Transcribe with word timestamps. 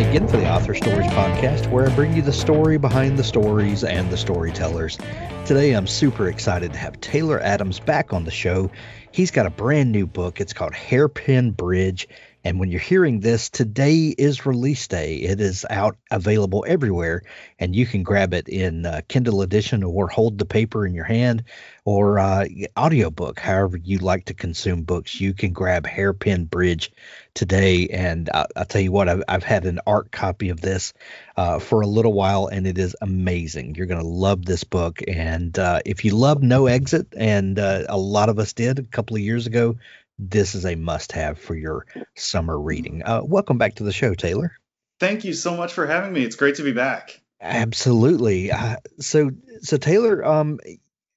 again 0.00 0.28
for 0.28 0.36
the 0.36 0.46
Author 0.46 0.74
Stories 0.74 1.06
podcast, 1.12 1.70
where 1.70 1.88
I 1.88 1.94
bring 1.94 2.14
you 2.14 2.20
the 2.20 2.32
story 2.32 2.76
behind 2.76 3.18
the 3.18 3.24
stories 3.24 3.82
and 3.82 4.10
the 4.10 4.16
storytellers. 4.18 4.98
Today, 5.46 5.72
I'm 5.72 5.86
super 5.86 6.28
excited 6.28 6.74
to 6.74 6.78
have 6.78 7.00
Taylor 7.00 7.40
Adams 7.40 7.80
back 7.80 8.12
on 8.12 8.24
the 8.24 8.30
show. 8.30 8.70
He's 9.10 9.30
got 9.30 9.46
a 9.46 9.50
brand 9.50 9.92
new 9.92 10.06
book. 10.06 10.38
It's 10.38 10.52
called 10.52 10.74
Hairpin 10.74 11.52
Bridge. 11.52 12.08
And 12.44 12.60
when 12.60 12.70
you're 12.70 12.78
hearing 12.78 13.20
this, 13.20 13.48
today 13.48 14.14
is 14.16 14.46
release 14.46 14.86
day. 14.86 15.16
It 15.16 15.40
is 15.40 15.64
out 15.68 15.96
available 16.10 16.64
everywhere, 16.68 17.22
and 17.58 17.74
you 17.74 17.86
can 17.86 18.02
grab 18.02 18.34
it 18.34 18.48
in 18.48 18.86
uh, 18.86 19.00
Kindle 19.08 19.42
edition 19.42 19.82
or 19.82 20.08
hold 20.08 20.38
the 20.38 20.44
paper 20.44 20.86
in 20.86 20.94
your 20.94 21.06
hand 21.06 21.42
or 21.84 22.18
uh, 22.18 22.46
audiobook, 22.78 23.40
however 23.40 23.78
you 23.78 23.98
like 23.98 24.26
to 24.26 24.34
consume 24.34 24.82
books. 24.82 25.20
You 25.20 25.32
can 25.32 25.52
grab 25.52 25.86
Hairpin 25.86 26.44
Bridge 26.44 26.92
today. 27.36 27.86
And 27.88 28.28
I, 28.34 28.46
I'll 28.56 28.64
tell 28.64 28.80
you 28.80 28.90
what, 28.90 29.08
I've, 29.08 29.22
I've 29.28 29.44
had 29.44 29.64
an 29.66 29.78
ARC 29.86 30.10
copy 30.10 30.48
of 30.48 30.60
this 30.60 30.92
uh, 31.36 31.60
for 31.60 31.82
a 31.82 31.86
little 31.86 32.12
while, 32.12 32.48
and 32.48 32.66
it 32.66 32.78
is 32.78 32.96
amazing. 33.00 33.76
You're 33.76 33.86
going 33.86 34.02
to 34.02 34.06
love 34.06 34.44
this 34.44 34.64
book. 34.64 35.00
And 35.06 35.56
uh, 35.56 35.80
if 35.86 36.04
you 36.04 36.16
love 36.16 36.42
No 36.42 36.66
Exit, 36.66 37.06
and 37.16 37.58
uh, 37.58 37.84
a 37.88 37.98
lot 37.98 38.28
of 38.28 38.40
us 38.40 38.52
did 38.52 38.80
a 38.80 38.82
couple 38.82 39.14
of 39.14 39.22
years 39.22 39.46
ago, 39.46 39.76
this 40.18 40.54
is 40.54 40.64
a 40.64 40.74
must 40.74 41.12
have 41.12 41.38
for 41.38 41.54
your 41.54 41.86
summer 42.16 42.58
reading. 42.58 43.02
Uh, 43.04 43.20
welcome 43.22 43.58
back 43.58 43.76
to 43.76 43.84
the 43.84 43.92
show, 43.92 44.14
Taylor. 44.14 44.52
Thank 44.98 45.24
you 45.24 45.34
so 45.34 45.54
much 45.54 45.74
for 45.74 45.86
having 45.86 46.12
me. 46.12 46.24
It's 46.24 46.36
great 46.36 46.56
to 46.56 46.62
be 46.62 46.72
back. 46.72 47.20
Absolutely. 47.40 48.50
Uh, 48.50 48.76
so, 48.98 49.30
so 49.60 49.76
Taylor, 49.76 50.24
um, 50.24 50.58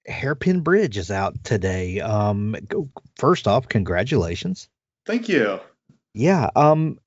Hairpin 0.05 0.61
Bridge 0.61 0.97
is 0.97 1.11
out 1.11 1.45
today. 1.45 2.01
Um, 2.01 2.57
go, 2.67 2.89
first 3.15 3.47
off, 3.47 3.69
congratulations. 3.69 4.67
Thank 5.05 5.29
you. 5.29 5.61
Yeah. 6.13 6.49
Um, 6.55 6.99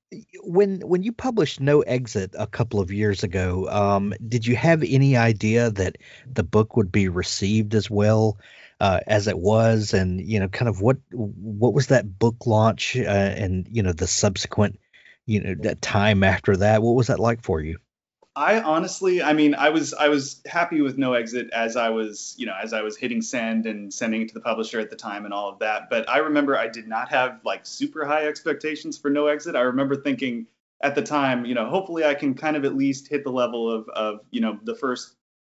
when 0.43 0.81
when 0.81 1.03
you 1.03 1.11
published 1.11 1.59
No 1.59 1.81
Exit 1.81 2.35
a 2.37 2.47
couple 2.47 2.79
of 2.79 2.91
years 2.91 3.23
ago, 3.23 3.67
um, 3.69 4.13
did 4.27 4.45
you 4.45 4.55
have 4.55 4.83
any 4.83 5.17
idea 5.17 5.71
that 5.71 5.97
the 6.31 6.43
book 6.43 6.75
would 6.77 6.91
be 6.91 7.07
received 7.09 7.73
as 7.75 7.89
well 7.89 8.37
uh, 8.79 8.99
as 9.07 9.27
it 9.27 9.37
was, 9.37 9.93
and 9.93 10.21
you 10.21 10.39
know, 10.39 10.47
kind 10.47 10.69
of 10.69 10.81
what 10.81 10.97
what 11.11 11.73
was 11.73 11.87
that 11.87 12.17
book 12.19 12.45
launch 12.45 12.95
uh, 12.95 13.01
and 13.01 13.67
you 13.69 13.83
know 13.83 13.93
the 13.93 14.07
subsequent 14.07 14.79
you 15.25 15.41
know 15.41 15.55
that 15.61 15.81
time 15.81 16.23
after 16.23 16.57
that? 16.57 16.81
What 16.81 16.95
was 16.95 17.07
that 17.07 17.19
like 17.19 17.41
for 17.43 17.59
you? 17.61 17.79
I 18.35 18.61
honestly, 18.61 19.21
I 19.21 19.33
mean, 19.33 19.53
I 19.53 19.69
was 19.69 19.93
I 19.93 20.09
was 20.09 20.41
happy 20.47 20.81
with 20.81 20.97
No 20.97 21.13
Exit 21.13 21.51
as 21.51 21.75
I 21.75 21.89
was, 21.89 22.33
you 22.37 22.47
know, 22.47 22.55
as 22.59 22.73
I 22.73 22.81
was 22.81 22.97
hitting 22.97 23.21
send 23.21 23.67
and 23.67 23.93
sending 23.93 24.23
it 24.23 24.29
to 24.29 24.33
the 24.33 24.39
publisher 24.39 24.79
at 24.79 24.89
the 24.89 24.95
time 24.95 25.25
and 25.25 25.33
all 25.33 25.49
of 25.49 25.59
that. 25.59 25.89
But 25.89 26.09
I 26.09 26.17
remember 26.17 26.57
I 26.57 26.67
did 26.67 26.87
not 26.87 27.09
have 27.09 27.41
like 27.45 27.65
super 27.65 28.05
high 28.05 28.25
expectations 28.25 28.97
for 28.97 29.11
No 29.11 29.27
Exit. 29.27 29.55
I 29.55 29.61
remember 29.61 29.95
thinking 29.95 30.47
at 30.81 30.95
the 30.95 31.03
time, 31.03 31.45
you 31.45 31.53
know, 31.53 31.69
hopefully 31.69 32.05
I 32.05 32.15
can 32.15 32.33
kind 32.33 32.57
of 32.57 32.65
at 32.65 32.75
least 32.75 33.07
hit 33.07 33.23
the 33.23 33.31
level 33.31 33.69
of 33.69 33.87
of, 33.89 34.21
you 34.31 34.41
know, 34.41 34.57
the 34.63 34.75
first, 34.75 35.13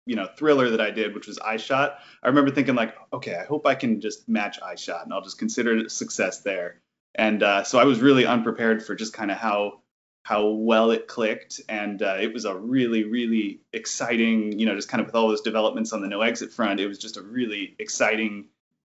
you 0.05 0.17
know, 0.17 0.27
thriller 0.37 0.71
that 0.71 0.81
I 0.81 0.91
did, 0.91 1.15
which 1.15 1.29
was 1.29 1.39
Eyeshot. 1.39 1.95
I 2.25 2.29
remember 2.29 2.51
thinking 2.51 2.75
like, 2.75 2.97
okay, 3.13 3.37
I 3.37 3.45
hope 3.45 3.69
I 3.69 3.77
can 3.77 4.01
just 4.01 4.29
match 4.29 4.59
Eyeshot 4.61 5.05
and 5.05 5.13
I'll 5.13 5.23
just 5.23 5.39
consider 5.39 5.79
it 5.79 5.93
success 5.93 6.41
there. 6.41 6.81
And 7.15 7.41
uh, 7.45 7.63
so 7.63 7.79
I 7.79 7.85
was 7.85 8.01
really 8.01 8.27
unprepared 8.27 8.85
for 8.85 8.97
just 8.97 9.13
kind 9.13 9.31
of 9.31 9.37
how 9.37 9.84
how 10.25 10.49
well 10.49 10.91
it 10.91 11.07
clicked 11.07 11.61
and 11.69 12.03
uh, 12.03 12.17
it 12.19 12.33
was 12.33 12.47
a 12.47 12.57
really 12.57 13.05
really 13.05 13.61
exciting 13.73 14.59
you 14.59 14.67
know 14.67 14.75
just 14.75 14.89
kind 14.89 15.01
of 15.01 15.07
with 15.07 15.15
all 15.15 15.29
those 15.29 15.43
developments 15.43 15.93
on 15.93 16.01
the 16.01 16.09
no 16.09 16.23
exit 16.23 16.53
front 16.53 16.81
it 16.81 16.89
was 16.89 16.99
just 16.99 17.17
a 17.17 17.23
really 17.23 17.77
exciting 17.79 18.47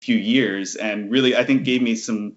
few 0.01 0.15
years 0.15 0.75
and 0.75 1.11
really 1.11 1.35
i 1.35 1.43
think 1.43 1.63
gave 1.63 1.81
me 1.81 1.95
some 1.95 2.35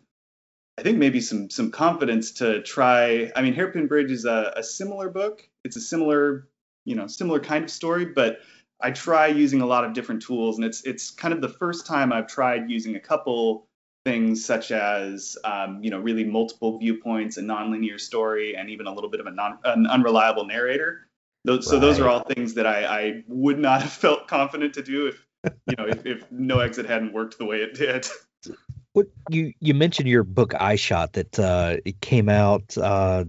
i 0.78 0.82
think 0.82 0.96
maybe 0.98 1.20
some 1.20 1.50
some 1.50 1.70
confidence 1.70 2.32
to 2.32 2.62
try 2.62 3.30
i 3.36 3.42
mean 3.42 3.52
hairpin 3.52 3.86
bridge 3.86 4.10
is 4.10 4.24
a, 4.24 4.54
a 4.56 4.62
similar 4.62 5.08
book. 5.10 5.46
It's 5.64 5.76
a 5.76 5.80
similar 5.80 6.48
you 6.86 6.96
know 6.96 7.06
similar 7.06 7.40
kind 7.40 7.64
of 7.64 7.70
story 7.70 8.06
but 8.06 8.38
i 8.80 8.90
try 8.90 9.26
using 9.26 9.60
a 9.60 9.66
lot 9.66 9.84
of 9.84 9.92
different 9.92 10.22
tools 10.22 10.56
and 10.56 10.64
it's 10.64 10.82
it's 10.84 11.10
kind 11.10 11.34
of 11.34 11.42
the 11.42 11.48
first 11.50 11.86
time 11.86 12.10
i've 12.10 12.26
tried 12.26 12.70
using 12.70 12.96
a 12.96 13.00
couple 13.00 13.67
things 14.04 14.44
such 14.44 14.70
as 14.70 15.36
um, 15.44 15.82
you 15.82 15.90
know 15.90 15.98
really 15.98 16.24
multiple 16.24 16.78
viewpoints, 16.78 17.36
a 17.36 17.42
nonlinear 17.42 18.00
story, 18.00 18.56
and 18.56 18.70
even 18.70 18.86
a 18.86 18.94
little 18.94 19.10
bit 19.10 19.20
of 19.20 19.26
a 19.26 19.30
non, 19.30 19.58
an 19.64 19.86
unreliable 19.86 20.46
narrator. 20.46 21.06
Those, 21.44 21.58
right. 21.58 21.64
So 21.64 21.78
those 21.78 22.00
are 22.00 22.08
all 22.08 22.20
things 22.20 22.54
that 22.54 22.66
I, 22.66 22.84
I 22.84 23.24
would 23.28 23.58
not 23.58 23.82
have 23.82 23.92
felt 23.92 24.28
confident 24.28 24.74
to 24.74 24.82
do 24.82 25.06
if 25.08 25.26
you 25.66 25.76
know 25.76 25.86
if, 25.86 26.06
if 26.06 26.32
No 26.32 26.60
Exit 26.60 26.86
hadn't 26.86 27.12
worked 27.12 27.38
the 27.38 27.44
way 27.44 27.58
it 27.58 27.74
did. 27.74 28.06
What 28.94 29.06
you 29.30 29.52
you 29.60 29.74
mentioned 29.74 30.08
your 30.08 30.24
book 30.24 30.54
Eyeshot 30.54 31.12
that 31.12 31.38
uh, 31.38 31.76
it 31.84 32.00
came 32.00 32.28
out 32.28 32.76
uh, 32.76 33.26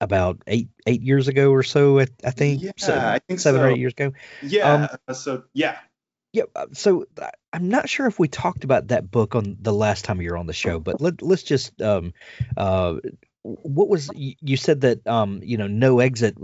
about 0.00 0.42
eight 0.46 0.68
eight 0.86 1.00
years 1.00 1.28
ago 1.28 1.50
or 1.50 1.62
so. 1.62 1.98
I, 1.98 2.06
I 2.22 2.30
think. 2.30 2.62
Yeah, 2.62 2.72
seven, 2.76 3.02
I 3.02 3.18
think 3.18 3.40
seven 3.40 3.60
so. 3.60 3.64
or 3.64 3.70
eight 3.70 3.78
years 3.78 3.94
ago. 3.94 4.12
Yeah. 4.42 4.88
Um, 5.08 5.14
so 5.14 5.44
yeah. 5.54 5.78
Yeah, 6.32 6.44
so 6.72 7.04
I'm 7.52 7.68
not 7.68 7.90
sure 7.90 8.06
if 8.06 8.18
we 8.18 8.28
talked 8.28 8.64
about 8.64 8.88
that 8.88 9.10
book 9.10 9.34
on 9.34 9.58
the 9.60 9.72
last 9.72 10.06
time 10.06 10.22
you 10.22 10.30
were 10.30 10.38
on 10.38 10.46
the 10.46 10.54
show, 10.54 10.80
but 10.80 11.00
let, 11.00 11.20
let's 11.20 11.42
just 11.42 11.80
um, 11.82 12.14
uh, 12.56 12.96
what 13.42 13.88
was 13.88 14.08
you 14.14 14.56
said 14.56 14.82
that 14.82 15.06
um, 15.06 15.40
you 15.42 15.58
know 15.58 15.66
no 15.66 15.98
exit 15.98 16.36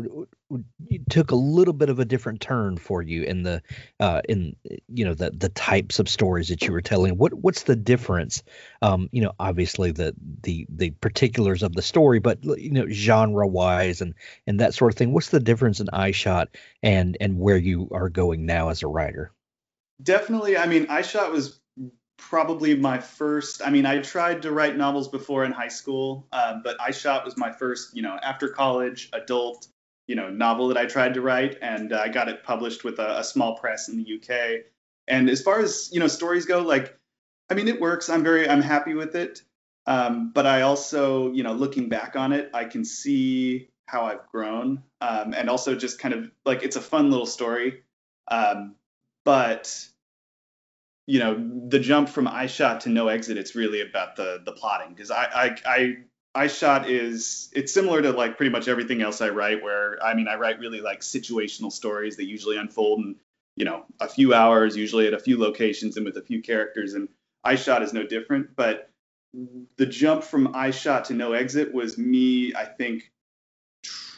took 1.09 1.31
a 1.31 1.37
little 1.37 1.73
bit 1.73 1.89
of 1.89 2.01
a 2.01 2.05
different 2.05 2.41
turn 2.41 2.77
for 2.77 3.01
you 3.03 3.23
in 3.23 3.45
the 3.45 3.63
uh, 4.01 4.21
in 4.29 4.57
you 4.89 5.05
know 5.05 5.15
the 5.15 5.31
the 5.31 5.49
types 5.49 6.01
of 6.01 6.09
stories 6.09 6.49
that 6.49 6.63
you 6.65 6.73
were 6.73 6.83
telling. 6.83 7.17
What 7.17 7.33
what's 7.33 7.63
the 7.63 7.77
difference? 7.77 8.43
Um, 8.83 9.09
you 9.13 9.23
know, 9.23 9.33
obviously 9.39 9.93
the 9.93 10.15
the 10.43 10.67
the 10.69 10.91
particulars 10.91 11.63
of 11.63 11.73
the 11.75 11.83
story, 11.83 12.19
but 12.19 12.45
you 12.45 12.73
know 12.73 12.89
genre 12.89 13.47
wise 13.47 14.01
and 14.01 14.15
and 14.47 14.61
that 14.61 14.75
sort 14.75 14.93
of 14.93 14.99
thing. 14.99 15.13
What's 15.13 15.31
the 15.31 15.41
difference 15.41 15.81
in 15.81 15.87
Eyeshot 15.87 16.49
and 16.83 17.17
and 17.21 17.39
where 17.39 17.57
you 17.57 17.89
are 17.93 18.09
going 18.09 18.45
now 18.45 18.71
as 18.71 18.83
a 18.83 18.89
writer? 18.89 19.33
Definitely 20.03 20.57
i 20.57 20.67
mean 20.67 20.87
Eyeshot 20.87 21.33
was 21.33 21.61
probably 22.19 22.75
my 22.77 22.99
first 22.99 23.63
i 23.65 23.71
mean 23.71 23.87
i 23.87 23.99
tried 23.99 24.43
to 24.43 24.51
write 24.51 24.77
novels 24.77 25.09
before 25.09 25.45
in 25.45 25.53
high 25.53 25.69
school 25.69 26.27
um, 26.33 26.63
but 26.65 26.77
Eyeshot 26.79 27.25
was 27.25 27.37
my 27.37 27.53
first 27.53 27.97
you 27.97 28.03
know 28.03 28.19
after 28.23 28.49
college 28.49 29.09
adult 29.13 29.69
you 30.09 30.17
know 30.17 30.29
novel 30.29 30.69
that 30.69 30.77
i 30.77 30.85
tried 30.85 31.15
to 31.15 31.21
write 31.21 31.59
and 31.63 31.93
uh, 31.93 32.01
i 32.01 32.09
got 32.09 32.29
it 32.29 32.43
published 32.43 32.83
with 32.83 32.99
a, 32.99 33.21
a, 33.21 33.25
small 33.25 33.57
press 33.57 33.89
in 33.89 33.97
the 33.97 34.17
uk 34.17 34.65
and 35.07 35.31
as 35.31 35.41
far 35.43 35.61
as 35.61 35.91
you 35.93 36.01
know 36.01 36.09
stories 36.09 36.45
go 36.45 36.61
like 36.61 36.99
i 37.51 37.55
mean 37.55 37.69
it 37.69 37.81
works. 37.81 38.09
I'm 38.09 38.25
very 38.25 38.49
i'm 38.49 38.63
happy 38.63 38.95
with 38.95 39.15
it. 39.15 39.43
Um, 39.87 40.33
but 40.35 40.47
i 40.47 40.63
also 40.63 41.33
you 41.33 41.43
know 41.45 41.53
looking 41.53 41.89
back 41.89 42.17
on 42.17 42.33
it 42.33 42.51
i 42.53 42.65
can 42.65 42.85
see 42.85 43.69
how 43.87 44.05
i've 44.05 44.27
grown. 44.31 44.83
Um, 45.01 45.35
and 45.35 45.49
also 45.49 45.75
just 45.75 45.99
kind 45.99 46.15
of 46.15 46.31
like 46.45 46.63
it's 46.63 46.77
a 46.77 46.81
fun 46.81 47.11
little 47.11 47.27
story. 47.27 47.85
Um, 48.29 48.75
but 49.29 49.87
you 51.07 51.19
know 51.19 51.37
the 51.69 51.79
jump 51.79 52.09
from 52.09 52.27
Eyeshot 52.27 52.81
to 52.81 52.89
no 52.89 53.09
exit 53.09 53.37
it's 53.37 53.55
really 53.55 53.83
about 53.83 54.17
the 54.17 54.41
the 54.43 54.53
plotting 54.53 54.95
because 54.95 55.11
I, 55.11 55.25
I 55.25 55.57
I 55.67 55.97
Eyeshot 56.35 56.89
is 56.89 57.51
it's 57.53 57.71
similar 57.71 58.01
to 58.01 58.13
like 58.13 58.39
pretty 58.39 58.51
much 58.51 58.69
everything 58.69 59.03
else 59.03 59.21
I 59.21 59.29
write 59.29 59.63
where 59.63 60.03
I 60.03 60.15
mean 60.15 60.29
I 60.29 60.37
write 60.37 60.61
really 60.61 60.81
like 60.81 61.01
situational 61.01 61.71
stories 61.71 62.17
that 62.17 62.25
usually 62.25 62.57
unfold 62.57 63.01
in 63.01 63.17
you 63.55 63.67
know 63.67 63.85
a 64.01 64.09
few 64.09 64.33
hours 64.33 64.79
usually 64.79 65.07
at 65.07 65.13
a 65.13 65.19
few 65.19 65.39
locations 65.39 65.99
and 65.99 66.07
with 66.07 66.17
a 66.17 66.23
few 66.23 66.41
characters 66.41 66.95
and 66.95 67.11
Eyeshot 67.45 67.83
is 67.83 67.93
no 67.93 68.07
different 68.07 68.57
but 68.57 68.89
the 69.77 69.85
jump 69.85 70.25
from 70.25 70.55
Eyeshot 70.55 71.05
to 71.05 71.13
no 71.13 71.35
exit 71.35 71.75
was 71.75 71.99
me 71.99 72.55
I 72.55 72.65
think 72.65 73.13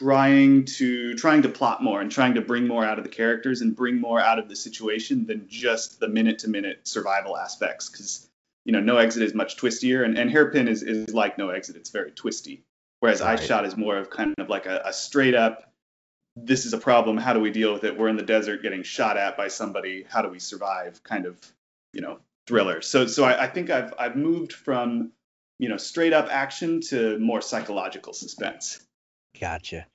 trying 0.01 0.65
to 0.65 1.13
trying 1.13 1.43
to 1.43 1.49
plot 1.49 1.83
more 1.83 2.01
and 2.01 2.11
trying 2.11 2.33
to 2.33 2.41
bring 2.41 2.67
more 2.67 2.83
out 2.83 2.97
of 2.97 3.03
the 3.03 3.09
characters 3.09 3.61
and 3.61 3.75
bring 3.75 4.01
more 4.01 4.19
out 4.19 4.39
of 4.39 4.49
the 4.49 4.55
situation 4.55 5.27
than 5.27 5.47
just 5.47 5.99
the 5.99 6.07
minute 6.07 6.39
to 6.39 6.49
minute 6.49 6.87
survival 6.87 7.37
aspects. 7.37 7.89
Because 7.89 8.27
you 8.65 8.71
know 8.71 8.79
no 8.79 8.97
exit 8.97 9.21
is 9.21 9.33
much 9.33 9.57
twistier 9.57 10.03
and, 10.03 10.17
and 10.17 10.31
hairpin 10.31 10.67
is, 10.67 10.81
is 10.81 11.13
like 11.13 11.37
no 11.37 11.49
exit 11.49 11.75
it's 11.75 11.91
very 11.91 12.11
twisty. 12.11 12.63
Whereas 12.99 13.21
right. 13.21 13.39
Eyeshot 13.39 13.65
is 13.65 13.77
more 13.77 13.97
of 13.97 14.09
kind 14.09 14.33
of 14.37 14.49
like 14.49 14.65
a, 14.65 14.81
a 14.85 14.93
straight 14.93 15.35
up 15.35 15.71
this 16.35 16.65
is 16.65 16.73
a 16.73 16.77
problem 16.77 17.17
how 17.17 17.33
do 17.33 17.39
we 17.39 17.51
deal 17.51 17.73
with 17.73 17.83
it? 17.83 17.97
We're 17.97 18.07
in 18.07 18.15
the 18.15 18.23
desert 18.23 18.63
getting 18.63 18.83
shot 18.83 19.17
at 19.17 19.37
by 19.37 19.49
somebody 19.49 20.05
how 20.09 20.23
do 20.23 20.29
we 20.29 20.39
survive? 20.39 21.03
Kind 21.03 21.27
of 21.27 21.37
you 21.93 22.01
know 22.01 22.19
thriller. 22.47 22.81
So 22.81 23.05
so 23.05 23.23
i, 23.23 23.43
I 23.43 23.47
think 23.47 23.69
i've 23.69 23.93
i've 23.99 24.15
moved 24.15 24.53
from 24.53 25.11
you 25.59 25.69
know 25.69 25.77
straight 25.77 26.13
up 26.13 26.27
action 26.31 26.81
to 26.89 27.19
more 27.19 27.41
psychological 27.41 28.13
suspense 28.13 28.79
Gotcha. 29.39 29.85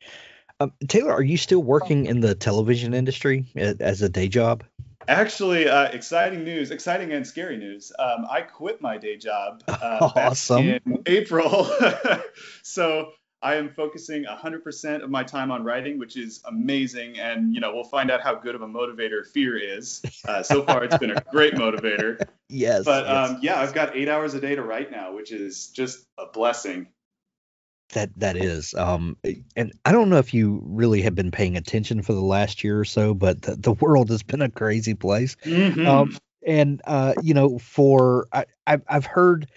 Um, 0.58 0.72
Taylor, 0.88 1.12
are 1.12 1.22
you 1.22 1.36
still 1.36 1.62
working 1.62 2.06
in 2.06 2.20
the 2.20 2.34
television 2.34 2.94
industry 2.94 3.44
as 3.56 4.02
a 4.02 4.08
day 4.08 4.28
job? 4.28 4.64
Actually, 5.08 5.68
uh, 5.68 5.84
exciting 5.84 6.42
news, 6.44 6.70
exciting 6.70 7.12
and 7.12 7.26
scary 7.26 7.56
news. 7.56 7.92
Um, 7.98 8.26
I 8.30 8.40
quit 8.40 8.80
my 8.80 8.96
day 8.96 9.16
job 9.16 9.62
uh, 9.68 10.10
Awesome. 10.16 10.66
in 10.66 11.02
April. 11.06 11.70
so 12.62 13.12
I 13.42 13.56
am 13.56 13.68
focusing 13.68 14.24
100% 14.24 15.04
of 15.04 15.10
my 15.10 15.22
time 15.22 15.50
on 15.50 15.62
writing, 15.62 15.98
which 15.98 16.16
is 16.16 16.42
amazing. 16.46 17.20
And, 17.20 17.54
you 17.54 17.60
know, 17.60 17.72
we'll 17.72 17.84
find 17.84 18.10
out 18.10 18.22
how 18.22 18.34
good 18.34 18.54
of 18.54 18.62
a 18.62 18.66
motivator 18.66 19.24
fear 19.24 19.56
is. 19.56 20.02
Uh, 20.26 20.42
so 20.42 20.64
far, 20.64 20.82
it's 20.82 20.98
been 20.98 21.10
a 21.12 21.22
great 21.30 21.54
motivator. 21.54 22.20
Yes. 22.48 22.84
But 22.84 23.06
yes. 23.06 23.30
um, 23.30 23.38
yeah, 23.42 23.60
I've 23.60 23.74
got 23.74 23.96
eight 23.96 24.08
hours 24.08 24.34
a 24.34 24.40
day 24.40 24.54
to 24.54 24.62
write 24.62 24.92
now, 24.92 25.12
which 25.12 25.32
is 25.32 25.66
just 25.70 26.06
a 26.16 26.26
blessing. 26.26 26.86
That 27.92 28.10
that 28.16 28.36
is. 28.36 28.74
Um, 28.74 29.16
and 29.54 29.72
I 29.84 29.92
don't 29.92 30.10
know 30.10 30.18
if 30.18 30.34
you 30.34 30.60
really 30.64 31.02
have 31.02 31.14
been 31.14 31.30
paying 31.30 31.56
attention 31.56 32.02
for 32.02 32.14
the 32.14 32.20
last 32.20 32.64
year 32.64 32.80
or 32.80 32.84
so, 32.84 33.14
but 33.14 33.42
the, 33.42 33.54
the 33.56 33.72
world 33.72 34.10
has 34.10 34.22
been 34.22 34.42
a 34.42 34.50
crazy 34.50 34.94
place. 34.94 35.36
Mhm. 35.44 35.86
Um, 35.86 36.16
and 36.44 36.82
uh, 36.84 37.14
you 37.22 37.34
know, 37.34 37.58
for 37.58 38.26
I, 38.32 38.46
I've 38.66 38.82
I've 38.88 39.06
heard 39.06 39.48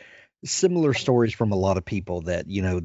similar 0.45 0.93
stories 0.93 1.33
from 1.33 1.51
a 1.51 1.55
lot 1.55 1.77
of 1.77 1.85
people 1.85 2.21
that 2.21 2.47
you 2.47 2.61
know, 2.61 2.79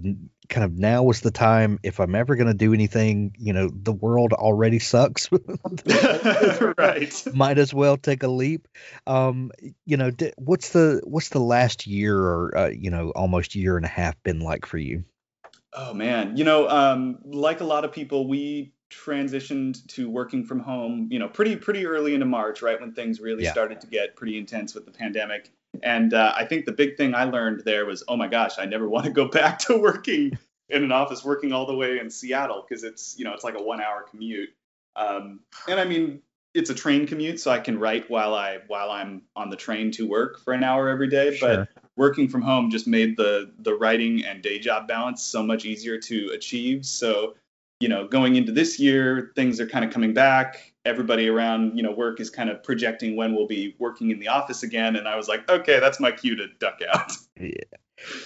kind 0.48 0.64
of 0.64 0.78
now 0.78 1.08
is 1.10 1.20
the 1.20 1.30
time. 1.30 1.78
If 1.82 2.00
I'm 2.00 2.14
ever 2.14 2.36
going 2.36 2.48
to 2.48 2.54
do 2.54 2.74
anything, 2.74 3.34
you 3.38 3.52
know, 3.52 3.70
the 3.72 3.92
world 3.92 4.32
already 4.32 4.78
sucks. 4.78 5.28
right. 6.78 7.24
Might 7.34 7.58
as 7.58 7.72
well 7.72 7.96
take 7.96 8.22
a 8.22 8.28
leap. 8.28 8.68
Um, 9.06 9.52
you 9.84 9.96
know, 9.96 10.10
what's 10.36 10.70
the 10.70 11.00
what's 11.04 11.28
the 11.28 11.40
last 11.40 11.86
year 11.86 12.18
or 12.18 12.56
uh, 12.56 12.68
you 12.68 12.90
know, 12.90 13.10
almost 13.10 13.54
year 13.54 13.76
and 13.76 13.86
a 13.86 13.88
half 13.88 14.20
been 14.22 14.40
like 14.40 14.66
for 14.66 14.78
you? 14.78 15.04
Oh 15.76 15.92
man, 15.92 16.36
you 16.36 16.44
know, 16.44 16.68
um, 16.68 17.18
like 17.24 17.60
a 17.60 17.64
lot 17.64 17.84
of 17.84 17.92
people, 17.92 18.28
we 18.28 18.72
transitioned 18.90 19.84
to 19.88 20.08
working 20.08 20.44
from 20.44 20.60
home, 20.60 21.08
you 21.10 21.18
know, 21.18 21.28
pretty 21.28 21.56
pretty 21.56 21.84
early 21.86 22.14
into 22.14 22.26
March, 22.26 22.62
right 22.62 22.80
when 22.80 22.92
things 22.92 23.20
really 23.20 23.44
Yeah. 23.44 23.50
started 23.50 23.80
to 23.80 23.86
get 23.86 24.14
pretty 24.16 24.38
intense 24.38 24.74
with 24.74 24.84
the 24.84 24.92
pandemic. 24.92 25.50
And 25.82 26.14
uh, 26.14 26.32
I 26.36 26.44
think 26.44 26.66
the 26.66 26.72
big 26.72 26.96
thing 26.96 27.14
I 27.14 27.24
learned 27.24 27.62
there 27.64 27.84
was, 27.86 28.04
oh 28.06 28.16
my 28.16 28.28
gosh, 28.28 28.58
I 28.58 28.66
never 28.66 28.88
want 28.94 29.06
to 29.06 29.12
go 29.12 29.28
back 29.28 29.58
to 29.60 29.76
working 29.76 30.38
in 30.68 30.84
an 30.84 30.92
office, 30.92 31.24
working 31.24 31.52
all 31.52 31.66
the 31.66 31.76
way 31.76 31.98
in 31.98 32.10
Seattle 32.10 32.64
because 32.66 32.84
it's 32.84 33.18
you 33.18 33.24
know 33.24 33.34
it's 33.34 33.44
like 33.44 33.58
a 33.58 33.62
one 33.62 33.80
hour 33.80 34.04
commute. 34.08 34.50
Um, 34.96 35.40
and 35.66 35.80
I 35.80 35.84
mean, 35.84 36.22
it's 36.54 36.70
a 36.70 36.74
train 36.74 37.06
commute, 37.06 37.40
so 37.40 37.50
I 37.50 37.58
can 37.58 37.80
write 37.80 38.08
while 38.08 38.34
I 38.34 38.58
while 38.68 38.90
I'm 38.90 39.22
on 39.34 39.50
the 39.50 39.56
train 39.56 39.90
to 39.92 40.08
work 40.08 40.38
for 40.44 40.52
an 40.52 40.62
hour 40.62 40.88
every 40.88 41.08
day. 41.08 41.36
But 41.40 41.68
working 41.96 42.28
from 42.28 42.42
home 42.42 42.70
just 42.70 42.86
made 42.86 43.16
the 43.16 43.52
the 43.58 43.74
writing 43.74 44.24
and 44.24 44.42
day 44.42 44.58
job 44.58 44.88
balance 44.88 45.22
so 45.22 45.42
much 45.42 45.64
easier 45.64 45.98
to 45.98 46.30
achieve. 46.34 46.84
So, 46.84 47.34
you 47.80 47.88
know, 47.88 48.06
going 48.06 48.36
into 48.36 48.52
this 48.52 48.78
year, 48.78 49.32
things 49.34 49.60
are 49.60 49.66
kind 49.66 49.84
of 49.84 49.92
coming 49.92 50.14
back. 50.14 50.72
Everybody 50.84 51.28
around, 51.28 51.76
you 51.76 51.82
know, 51.82 51.92
work 51.92 52.20
is 52.20 52.30
kind 52.30 52.50
of 52.50 52.62
projecting 52.62 53.16
when 53.16 53.34
we'll 53.34 53.46
be 53.46 53.74
working 53.78 54.10
in 54.10 54.18
the 54.18 54.28
office 54.28 54.62
again. 54.62 54.96
And 54.96 55.08
I 55.08 55.16
was 55.16 55.28
like, 55.28 55.48
okay, 55.48 55.80
that's 55.80 56.00
my 56.00 56.12
cue 56.12 56.36
to 56.36 56.48
duck 56.58 56.80
out. 56.92 57.12
Yeah. 57.40 57.50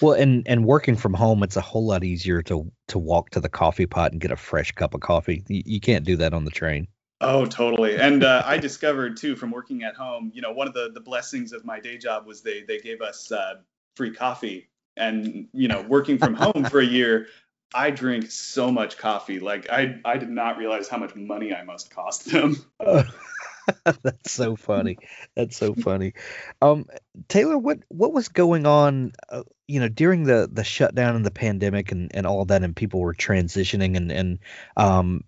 Well, 0.01 0.13
and 0.13 0.47
and 0.47 0.65
working 0.65 0.95
from 0.95 1.13
home, 1.13 1.43
it's 1.43 1.55
a 1.55 1.61
whole 1.61 1.85
lot 1.85 2.03
easier 2.03 2.41
to 2.43 2.71
to 2.87 2.99
walk 2.99 3.29
to 3.31 3.39
the 3.39 3.49
coffee 3.49 3.85
pot 3.85 4.11
and 4.11 4.21
get 4.21 4.31
a 4.31 4.35
fresh 4.35 4.71
cup 4.71 4.93
of 4.93 5.01
coffee. 5.01 5.43
You, 5.47 5.63
you 5.65 5.79
can't 5.79 6.05
do 6.05 6.15
that 6.17 6.33
on 6.33 6.45
the 6.45 6.51
train. 6.51 6.87
Oh, 7.21 7.45
totally. 7.45 7.97
And 7.97 8.23
uh, 8.23 8.43
I 8.45 8.57
discovered 8.57 9.17
too 9.17 9.35
from 9.35 9.51
working 9.51 9.83
at 9.83 9.95
home, 9.95 10.31
you 10.33 10.41
know, 10.41 10.51
one 10.51 10.67
of 10.67 10.73
the, 10.73 10.89
the 10.93 11.01
blessings 11.01 11.51
of 11.51 11.65
my 11.65 11.79
day 11.79 11.97
job 11.97 12.25
was 12.25 12.41
they 12.41 12.61
they 12.61 12.79
gave 12.79 13.01
us 13.01 13.31
uh, 13.31 13.55
free 13.95 14.13
coffee. 14.13 14.69
And 14.95 15.47
you 15.53 15.67
know, 15.67 15.81
working 15.81 16.17
from 16.17 16.33
home 16.35 16.63
for 16.65 16.79
a 16.79 16.85
year, 16.85 17.27
I 17.73 17.91
drink 17.91 18.31
so 18.31 18.71
much 18.71 18.97
coffee. 18.97 19.39
Like 19.39 19.69
I 19.69 19.99
I 20.05 20.17
did 20.17 20.29
not 20.29 20.57
realize 20.57 20.87
how 20.87 20.97
much 20.97 21.15
money 21.15 21.53
I 21.53 21.63
must 21.63 21.91
cost 21.91 22.25
them. 22.31 22.55
That's 23.83 24.31
so 24.31 24.55
funny. 24.55 24.97
That's 25.35 25.55
so 25.55 25.75
funny. 25.75 26.13
Um, 26.61 26.85
Taylor, 27.27 27.57
what 27.57 27.79
what 27.89 28.13
was 28.13 28.29
going 28.29 28.65
on? 28.65 29.11
Uh, 29.29 29.43
you 29.67 29.79
know, 29.79 29.89
during 29.89 30.23
the 30.23 30.49
the 30.51 30.63
shutdown 30.63 31.15
and 31.15 31.25
the 31.25 31.31
pandemic 31.31 31.91
and 31.91 32.09
and 32.15 32.25
all 32.25 32.45
that, 32.45 32.63
and 32.63 32.75
people 32.75 33.01
were 33.01 33.13
transitioning 33.13 33.95
and 33.95 34.11
and 34.11 34.39
um, 34.75 35.23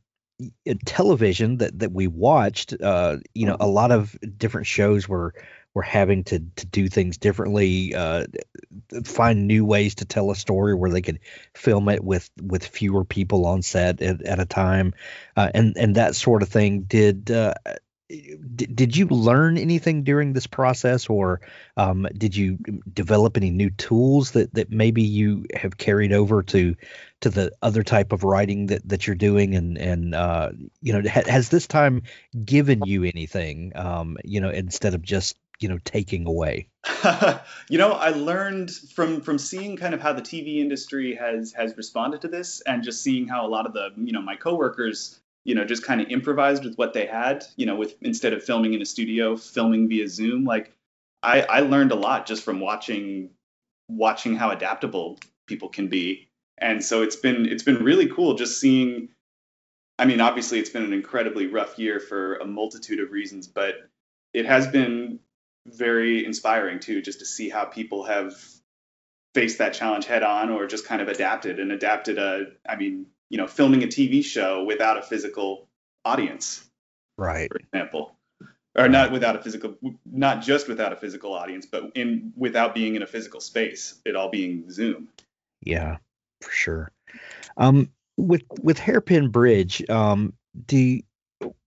television 0.85 1.57
that 1.57 1.79
that 1.79 1.91
we 1.91 2.07
watched. 2.07 2.73
Uh, 2.81 3.17
you 3.33 3.45
know, 3.45 3.57
a 3.59 3.67
lot 3.67 3.91
of 3.91 4.17
different 4.37 4.67
shows 4.67 5.07
were 5.07 5.33
were 5.73 5.81
having 5.81 6.23
to 6.25 6.39
to 6.55 6.65
do 6.65 6.87
things 6.87 7.17
differently. 7.17 7.95
Uh, 7.95 8.25
find 9.03 9.47
new 9.47 9.65
ways 9.65 9.95
to 9.95 10.05
tell 10.05 10.31
a 10.31 10.35
story 10.35 10.75
where 10.75 10.91
they 10.91 11.01
could 11.01 11.19
film 11.55 11.89
it 11.89 12.03
with 12.03 12.29
with 12.41 12.65
fewer 12.65 13.05
people 13.05 13.45
on 13.45 13.61
set 13.61 14.01
at, 14.01 14.21
at 14.21 14.39
a 14.39 14.45
time, 14.45 14.93
uh, 15.35 15.49
and 15.53 15.77
and 15.77 15.95
that 15.95 16.15
sort 16.15 16.43
of 16.43 16.49
thing. 16.49 16.81
Did 16.81 17.31
uh, 17.31 17.53
did, 18.55 18.95
you 18.95 19.07
learn 19.07 19.57
anything 19.57 20.03
during 20.03 20.33
this 20.33 20.47
process 20.47 21.07
or 21.07 21.41
um, 21.77 22.07
did 22.17 22.35
you 22.35 22.57
develop 22.91 23.37
any 23.37 23.49
new 23.49 23.69
tools 23.69 24.31
that, 24.31 24.53
that 24.53 24.71
maybe 24.71 25.03
you 25.03 25.45
have 25.55 25.77
carried 25.77 26.13
over 26.13 26.43
to 26.43 26.75
to 27.21 27.29
the 27.29 27.51
other 27.61 27.83
type 27.83 28.11
of 28.11 28.23
writing 28.23 28.67
that, 28.67 28.87
that 28.89 29.07
you're 29.07 29.15
doing? 29.15 29.55
And 29.55 29.77
and 29.77 30.15
uh, 30.15 30.51
you 30.81 30.93
know 30.93 31.09
ha, 31.09 31.21
has 31.27 31.49
this 31.49 31.67
time 31.67 32.03
given 32.43 32.83
you 32.85 33.03
anything 33.03 33.73
um, 33.75 34.17
you 34.23 34.41
know 34.41 34.49
instead 34.49 34.93
of 34.93 35.01
just 35.01 35.37
you 35.59 35.69
know 35.69 35.77
taking 35.83 36.25
away? 36.25 36.67
You 37.69 37.77
know, 37.77 37.93
I 37.93 38.09
learned 38.09 38.69
from 38.69 39.21
from 39.21 39.37
seeing 39.37 39.77
kind 39.77 39.93
of 39.93 40.01
how 40.01 40.11
the 40.11 40.21
TV 40.21 40.57
industry 40.57 41.15
has 41.15 41.53
has 41.53 41.77
responded 41.77 42.21
to 42.21 42.27
this, 42.27 42.61
and 42.61 42.83
just 42.83 43.01
seeing 43.01 43.29
how 43.29 43.45
a 43.45 43.49
lot 43.49 43.65
of 43.65 43.71
the 43.71 43.91
you 43.95 44.11
know 44.11 44.21
my 44.21 44.35
coworkers 44.35 45.20
you 45.43 45.55
know 45.55 45.65
just 45.65 45.83
kind 45.83 46.01
of 46.01 46.09
improvised 46.09 46.63
with 46.63 46.75
what 46.75 46.93
they 46.93 47.05
had. 47.05 47.43
You 47.55 47.65
know, 47.65 47.75
with 47.75 47.95
instead 48.01 48.33
of 48.33 48.43
filming 48.43 48.73
in 48.73 48.81
a 48.81 48.85
studio, 48.85 49.37
filming 49.37 49.89
via 49.89 50.07
Zoom. 50.07 50.45
Like, 50.45 50.73
I 51.23 51.41
I 51.41 51.59
learned 51.61 51.91
a 51.91 51.95
lot 51.95 52.25
just 52.25 52.43
from 52.43 52.59
watching 52.59 53.31
watching 53.89 54.35
how 54.35 54.51
adaptable 54.51 55.19
people 55.47 55.69
can 55.69 55.87
be, 55.87 56.29
and 56.57 56.83
so 56.83 57.01
it's 57.03 57.15
been 57.15 57.45
it's 57.45 57.63
been 57.63 57.83
really 57.83 58.07
cool 58.07 58.35
just 58.35 58.59
seeing. 58.59 59.09
I 59.99 60.05
mean, 60.05 60.21
obviously, 60.21 60.59
it's 60.59 60.69
been 60.69 60.83
an 60.83 60.93
incredibly 60.93 61.47
rough 61.47 61.77
year 61.77 61.99
for 61.99 62.35
a 62.35 62.45
multitude 62.45 62.99
of 62.99 63.11
reasons, 63.11 63.47
but 63.47 63.75
it 64.33 64.45
has 64.45 64.67
been 64.67 65.19
very 65.67 66.25
inspiring 66.25 66.79
too, 66.79 67.01
just 67.01 67.19
to 67.19 67.25
see 67.25 67.49
how 67.49 67.65
people 67.65 68.05
have 68.05 68.33
faced 69.33 69.59
that 69.59 69.73
challenge 69.73 70.05
head 70.05 70.23
on 70.23 70.49
or 70.49 70.65
just 70.67 70.85
kind 70.85 71.01
of 71.01 71.07
adapted 71.07 71.59
and 71.59 71.71
adapted 71.71 72.17
a, 72.17 72.47
I 72.67 72.75
mean, 72.75 73.07
you 73.31 73.37
know, 73.37 73.47
filming 73.47 73.81
a 73.83 73.87
TV 73.87 74.23
show 74.23 74.65
without 74.65 74.97
a 74.97 75.01
physical 75.01 75.69
audience, 76.03 76.65
right. 77.17 77.49
for 77.49 77.59
example, 77.59 78.17
or 78.77 78.89
not 78.89 79.13
without 79.13 79.37
a 79.37 79.41
physical, 79.41 79.75
not 80.05 80.41
just 80.41 80.67
without 80.67 80.91
a 80.91 80.97
physical 80.97 81.33
audience, 81.33 81.65
but 81.65 81.91
in 81.95 82.33
without 82.35 82.75
being 82.75 82.95
in 82.95 83.03
a 83.03 83.07
physical 83.07 83.39
space, 83.39 84.01
it 84.03 84.17
all 84.17 84.29
being 84.29 84.69
Zoom. 84.69 85.07
yeah 85.61 85.97
for 86.41 86.51
sure. 86.51 86.91
Um 87.55 87.89
with 88.17 88.43
with 88.61 88.77
hairpin 88.77 89.29
bridge 89.29 89.89
um 89.89 90.33
do 90.65 90.77
you, 90.77 91.01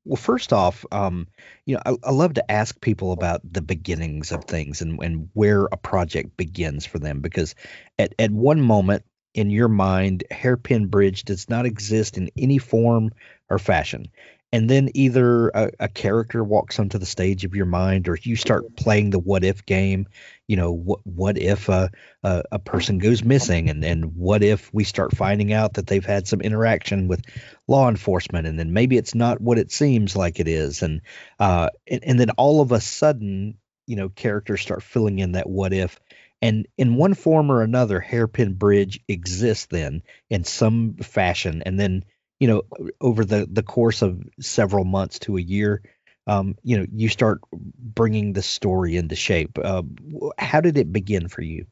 well 0.04 0.16
first 0.16 0.52
off 0.52 0.84
um 0.92 1.26
you 1.64 1.74
know 1.74 1.82
I, 1.86 1.96
I 2.04 2.10
love 2.10 2.34
to 2.34 2.52
ask 2.52 2.78
people 2.82 3.12
about 3.12 3.40
the 3.50 3.62
beginnings 3.62 4.32
of 4.32 4.44
things 4.44 4.82
and 4.82 5.02
and 5.02 5.30
where 5.32 5.64
a 5.64 5.78
project 5.78 6.36
begins 6.36 6.84
for 6.84 6.98
them 6.98 7.20
because 7.20 7.54
at 7.98 8.14
at 8.18 8.30
one 8.30 8.60
moment 8.60 9.04
in 9.34 9.50
your 9.50 9.68
mind 9.68 10.24
hairpin 10.30 10.86
bridge 10.86 11.24
does 11.24 11.48
not 11.50 11.66
exist 11.66 12.16
in 12.16 12.30
any 12.38 12.58
form 12.58 13.12
or 13.50 13.58
fashion. 13.58 14.08
And 14.52 14.70
then 14.70 14.90
either 14.94 15.48
a, 15.48 15.72
a 15.80 15.88
character 15.88 16.44
walks 16.44 16.78
onto 16.78 16.98
the 16.98 17.06
stage 17.06 17.44
of 17.44 17.56
your 17.56 17.66
mind 17.66 18.06
or 18.06 18.16
you 18.22 18.36
start 18.36 18.76
playing 18.76 19.10
the 19.10 19.18
what 19.18 19.42
if 19.42 19.66
game 19.66 20.06
you 20.46 20.56
know 20.56 20.70
what 20.70 21.00
what 21.04 21.36
if 21.36 21.68
a, 21.68 21.90
a 22.22 22.44
a 22.52 22.58
person 22.60 22.98
goes 22.98 23.24
missing 23.24 23.68
and 23.68 23.84
and 23.84 24.14
what 24.14 24.44
if 24.44 24.72
we 24.72 24.84
start 24.84 25.16
finding 25.16 25.52
out 25.52 25.74
that 25.74 25.88
they've 25.88 26.04
had 26.04 26.28
some 26.28 26.40
interaction 26.40 27.08
with 27.08 27.22
law 27.66 27.88
enforcement 27.88 28.46
and 28.46 28.56
then 28.56 28.72
maybe 28.72 28.96
it's 28.96 29.14
not 29.14 29.40
what 29.40 29.58
it 29.58 29.72
seems 29.72 30.14
like 30.14 30.38
it 30.38 30.46
is. 30.46 30.82
And 30.82 31.00
uh 31.40 31.70
and, 31.88 32.04
and 32.04 32.20
then 32.20 32.30
all 32.30 32.60
of 32.60 32.70
a 32.70 32.80
sudden 32.80 33.58
you 33.88 33.96
know 33.96 34.08
characters 34.08 34.60
start 34.60 34.84
filling 34.84 35.18
in 35.18 35.32
that 35.32 35.48
what 35.50 35.72
if 35.72 35.98
and 36.44 36.66
in 36.76 36.96
one 36.96 37.14
form 37.14 37.50
or 37.50 37.62
another 37.62 38.00
hairpin 38.00 38.52
bridge 38.52 39.00
exists 39.08 39.66
then 39.66 40.02
in 40.28 40.44
some 40.44 40.94
fashion 40.96 41.62
and 41.64 41.80
then 41.80 42.04
you 42.38 42.46
know 42.46 42.62
over 43.00 43.24
the 43.24 43.48
the 43.50 43.62
course 43.62 44.02
of 44.02 44.22
several 44.40 44.84
months 44.84 45.18
to 45.20 45.38
a 45.38 45.40
year 45.40 45.82
um, 46.26 46.54
you 46.62 46.78
know 46.78 46.86
you 46.92 47.08
start 47.08 47.40
bringing 47.52 48.34
the 48.34 48.42
story 48.42 48.96
into 48.96 49.16
shape 49.16 49.58
uh, 49.62 49.82
how 50.38 50.60
did 50.60 50.76
it 50.76 50.92
begin 50.92 51.28
for 51.28 51.42
you 51.42 51.66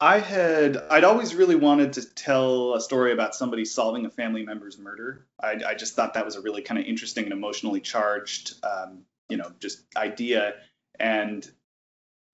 I 0.00 0.18
had 0.18 0.76
I'd 0.90 1.04
always 1.04 1.34
really 1.34 1.54
wanted 1.54 1.94
to 1.94 2.02
tell 2.02 2.74
a 2.74 2.80
story 2.80 3.12
about 3.12 3.34
somebody 3.34 3.64
solving 3.64 4.04
a 4.04 4.10
family 4.10 4.44
member's 4.44 4.76
murder. 4.76 5.24
I, 5.40 5.60
I 5.66 5.74
just 5.74 5.94
thought 5.94 6.14
that 6.14 6.26
was 6.26 6.36
a 6.36 6.42
really 6.42 6.60
kind 6.60 6.78
of 6.78 6.84
interesting 6.84 7.24
and 7.24 7.32
emotionally 7.32 7.80
charged, 7.80 8.54
um, 8.64 9.04
you 9.30 9.38
know, 9.38 9.52
just 9.60 9.82
idea. 9.96 10.54
And 10.98 11.48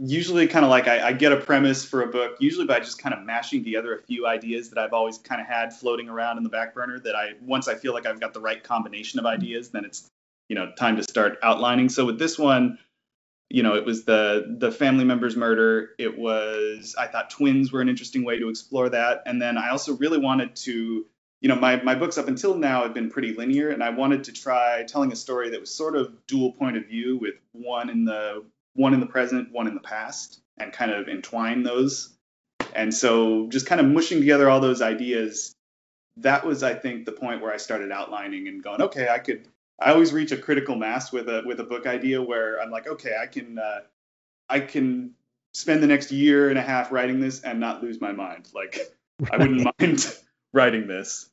usually 0.00 0.46
kind 0.46 0.64
of 0.64 0.70
like 0.70 0.88
I, 0.88 1.08
I 1.08 1.12
get 1.12 1.32
a 1.32 1.36
premise 1.36 1.84
for 1.84 2.02
a 2.02 2.06
book, 2.06 2.36
usually 2.40 2.66
by 2.66 2.80
just 2.80 3.00
kind 3.00 3.14
of 3.14 3.24
mashing 3.24 3.62
together 3.62 3.94
a 3.94 4.02
few 4.02 4.26
ideas 4.26 4.70
that 4.70 4.78
I've 4.78 4.92
always 4.92 5.18
kind 5.18 5.40
of 5.40 5.46
had 5.46 5.72
floating 5.74 6.08
around 6.08 6.38
in 6.38 6.42
the 6.42 6.48
back 6.48 6.74
burner. 6.74 6.98
That 6.98 7.14
I 7.14 7.32
once 7.42 7.68
I 7.68 7.74
feel 7.74 7.92
like 7.92 8.06
I've 8.06 8.20
got 8.20 8.32
the 8.32 8.40
right 8.40 8.62
combination 8.62 9.20
of 9.20 9.26
ideas, 9.26 9.70
then 9.70 9.84
it's 9.84 10.08
you 10.48 10.56
know 10.56 10.72
time 10.78 10.96
to 10.96 11.02
start 11.02 11.38
outlining. 11.42 11.90
So 11.90 12.06
with 12.06 12.18
this 12.18 12.38
one, 12.38 12.78
you 13.50 13.62
know, 13.62 13.74
it 13.74 13.84
was 13.84 14.04
the 14.04 14.56
the 14.58 14.72
family 14.72 15.04
member's 15.04 15.36
murder. 15.36 15.90
It 15.98 16.18
was 16.18 16.96
I 16.98 17.06
thought 17.06 17.30
twins 17.30 17.70
were 17.70 17.82
an 17.82 17.88
interesting 17.88 18.24
way 18.24 18.38
to 18.38 18.48
explore 18.48 18.88
that, 18.88 19.22
and 19.26 19.40
then 19.40 19.58
I 19.58 19.70
also 19.70 19.96
really 19.96 20.18
wanted 20.18 20.56
to 20.56 21.06
you 21.42 21.48
know, 21.48 21.56
my, 21.56 21.82
my 21.82 21.94
books 21.94 22.18
up 22.18 22.28
until 22.28 22.54
now 22.54 22.82
have 22.82 22.92
been 22.92 23.08
pretty 23.08 23.32
linear, 23.32 23.70
and 23.70 23.82
I 23.82 23.88
wanted 23.88 24.24
to 24.24 24.32
try 24.34 24.84
telling 24.84 25.10
a 25.10 25.16
story 25.16 25.48
that 25.48 25.60
was 25.60 25.72
sort 25.72 25.96
of 25.96 26.14
dual 26.26 26.52
point 26.52 26.76
of 26.76 26.86
view 26.86 27.16
with 27.16 27.36
one 27.52 27.88
in 27.88 28.04
the 28.04 28.44
one 28.74 28.94
in 28.94 29.00
the 29.00 29.06
present, 29.06 29.52
one 29.52 29.66
in 29.66 29.74
the 29.74 29.80
past, 29.80 30.40
and 30.58 30.72
kind 30.72 30.90
of 30.90 31.08
entwine 31.08 31.62
those. 31.62 32.16
And 32.74 32.94
so 32.94 33.48
just 33.48 33.66
kind 33.66 33.80
of 33.80 33.86
mushing 33.86 34.20
together 34.20 34.48
all 34.48 34.60
those 34.60 34.82
ideas, 34.82 35.54
that 36.18 36.44
was, 36.44 36.62
I 36.62 36.74
think, 36.74 37.06
the 37.06 37.12
point 37.12 37.42
where 37.42 37.52
I 37.52 37.56
started 37.56 37.90
outlining 37.90 38.48
and 38.48 38.62
going, 38.62 38.82
okay, 38.82 39.08
I 39.08 39.18
could. 39.18 39.46
I 39.82 39.92
always 39.92 40.12
reach 40.12 40.30
a 40.30 40.36
critical 40.36 40.76
mass 40.76 41.10
with 41.10 41.26
a 41.28 41.42
with 41.46 41.58
a 41.58 41.64
book 41.64 41.86
idea 41.86 42.20
where 42.22 42.60
I'm 42.60 42.70
like, 42.70 42.86
okay, 42.86 43.16
I 43.20 43.26
can 43.26 43.58
uh, 43.58 43.80
I 44.46 44.60
can 44.60 45.14
spend 45.54 45.82
the 45.82 45.86
next 45.86 46.12
year 46.12 46.50
and 46.50 46.58
a 46.58 46.62
half 46.62 46.92
writing 46.92 47.20
this 47.20 47.40
and 47.40 47.60
not 47.60 47.82
lose 47.82 47.98
my 47.98 48.12
mind. 48.12 48.46
Like 48.54 48.78
right. 49.18 49.32
I 49.32 49.36
wouldn't 49.38 49.80
mind 49.80 50.16
writing 50.52 50.86
this. 50.86 51.29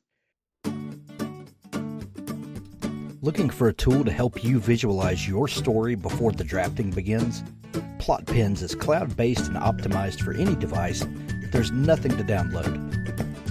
Looking 3.20 3.50
for 3.50 3.66
a 3.66 3.72
tool 3.72 4.04
to 4.04 4.12
help 4.12 4.44
you 4.44 4.60
visualize 4.60 5.26
your 5.26 5.48
story 5.48 5.96
before 5.96 6.30
the 6.30 6.44
drafting 6.44 6.92
begins? 6.92 7.42
Plotpens 7.98 8.62
is 8.62 8.76
cloud 8.76 9.16
based 9.16 9.48
and 9.48 9.56
optimized 9.56 10.20
for 10.20 10.34
any 10.34 10.54
device. 10.54 11.04
There's 11.50 11.72
nothing 11.72 12.16
to 12.16 12.22
download. 12.22 12.76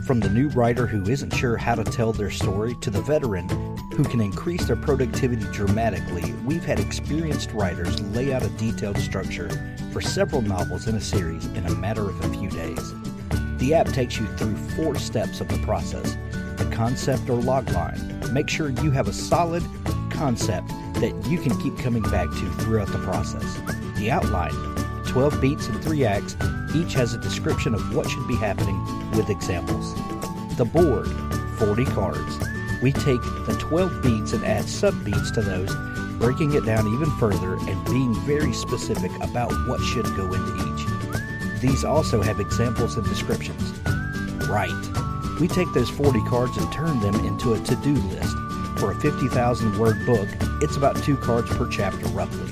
From 0.06 0.22
the 0.22 0.30
new 0.30 0.48
writer 0.50 0.88
who 0.88 1.04
isn't 1.12 1.36
sure 1.36 1.58
how 1.58 1.76
to 1.76 1.84
tell 1.84 2.14
their 2.14 2.32
story 2.32 2.76
to 2.80 2.90
the 2.90 3.02
veteran 3.02 3.50
who 3.94 4.06
can 4.06 4.22
increase 4.22 4.64
their 4.68 4.78
productivity 4.78 5.44
dramatically, 5.52 6.32
we've 6.46 6.64
had 6.64 6.80
experienced 6.80 7.52
writers 7.52 8.00
lay 8.16 8.32
out 8.32 8.44
a 8.44 8.50
detailed 8.52 8.98
structure 9.00 9.50
for 9.92 10.00
several 10.00 10.42
novels 10.42 10.88
in 10.88 10.96
a 10.96 11.02
series 11.02 11.46
in 11.48 11.66
a 11.66 11.76
matter 11.76 12.08
of 12.10 12.24
a 12.24 12.30
few 12.30 12.50
days. 12.52 12.94
The 13.58 13.74
app 13.74 13.88
takes 13.88 14.18
you 14.18 14.28
through 14.38 14.56
four 14.78 14.96
steps 14.96 15.42
of 15.42 15.50
the 15.50 15.58
process 15.66 16.16
the 16.58 16.66
concept 16.76 17.30
or 17.30 17.40
logline. 17.40 18.32
Make 18.32 18.50
sure 18.50 18.70
you 18.70 18.92
have 18.92 19.08
a 19.08 19.14
solid 19.14 19.64
concept 20.10 20.68
that 20.96 21.14
you 21.30 21.40
can 21.40 21.58
keep 21.62 21.78
coming 21.78 22.04
back 22.04 22.30
to 22.30 22.52
throughout 22.60 22.88
the 22.88 23.00
process. 23.00 23.60
The 23.98 24.12
outline 24.12 24.54
12 25.06 25.40
beats 25.40 25.68
and 25.68 25.82
3 25.84 26.06
acts, 26.06 26.36
each 26.76 26.94
has 26.94 27.14
a 27.14 27.18
description 27.18 27.74
of 27.74 27.96
what 27.96 28.10
should 28.10 28.28
be 28.28 28.36
happening 28.36 28.80
with 29.12 29.30
examples. 29.30 29.96
The 30.58 30.66
board 30.66 31.08
40 31.58 31.86
cards. 31.86 32.40
We 32.82 32.92
take 32.92 33.22
the 33.48 33.58
12 33.60 34.04
beats 34.04 34.34
and 34.34 34.46
add 34.46 34.66
sub 34.66 35.04
beats 35.04 35.32
to 35.32 35.42
those, 35.42 35.74
breaking 36.20 36.54
it 36.54 36.66
down 36.66 36.88
even 36.94 37.10
further 37.18 37.56
and 37.56 37.86
being 37.86 38.14
very 38.26 38.54
specific 38.54 39.12
about 39.22 39.52
what 39.68 39.82
should 39.82 40.06
go 40.16 40.32
into 40.32 40.56
each. 40.56 41.62
These 41.62 41.84
also 41.84 42.22
have 42.22 42.40
examples 42.40 42.96
and 42.98 43.06
descriptions. 43.08 43.74
Right. 44.48 45.07
We 45.40 45.48
take 45.48 45.72
those 45.74 45.90
40 45.90 46.22
cards 46.24 46.58
and 46.58 46.72
turn 46.72 47.00
them 47.00 47.16
into 47.26 47.54
a 47.54 47.60
to 47.60 47.76
do 47.78 47.94
list. 47.94 48.36
For 48.80 48.92
a 48.92 48.96
50,000 49.00 49.78
word 49.78 50.06
book, 50.06 50.28
it's 50.62 50.78
about 50.78 51.02
two 51.04 51.18
cards 51.18 51.50
per 51.56 51.68
chapter 51.70 52.08
roughly. 52.08 52.52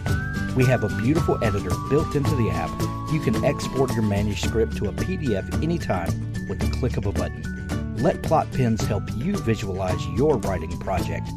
We 0.55 0.65
have 0.65 0.83
a 0.83 0.89
beautiful 1.01 1.43
editor 1.43 1.71
built 1.89 2.15
into 2.15 2.35
the 2.35 2.49
app. 2.49 2.69
You 3.11 3.19
can 3.19 3.43
export 3.43 3.93
your 3.93 4.03
manuscript 4.03 4.77
to 4.77 4.89
a 4.89 4.93
PDF 4.93 5.63
anytime 5.63 6.09
with 6.47 6.59
the 6.59 6.69
click 6.79 6.97
of 6.97 7.05
a 7.05 7.11
button. 7.11 7.95
Let 7.97 8.21
Plotpens 8.21 8.85
help 8.85 9.03
you 9.15 9.35
visualize 9.37 10.05
your 10.09 10.37
writing 10.37 10.77
project. 10.79 11.27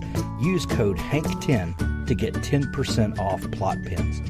Use 0.40 0.66
code 0.66 0.98
HANK10 0.98 2.06
to 2.06 2.14
get 2.14 2.34
10% 2.34 3.18
off 3.18 3.40
Plotpens. 3.42 4.20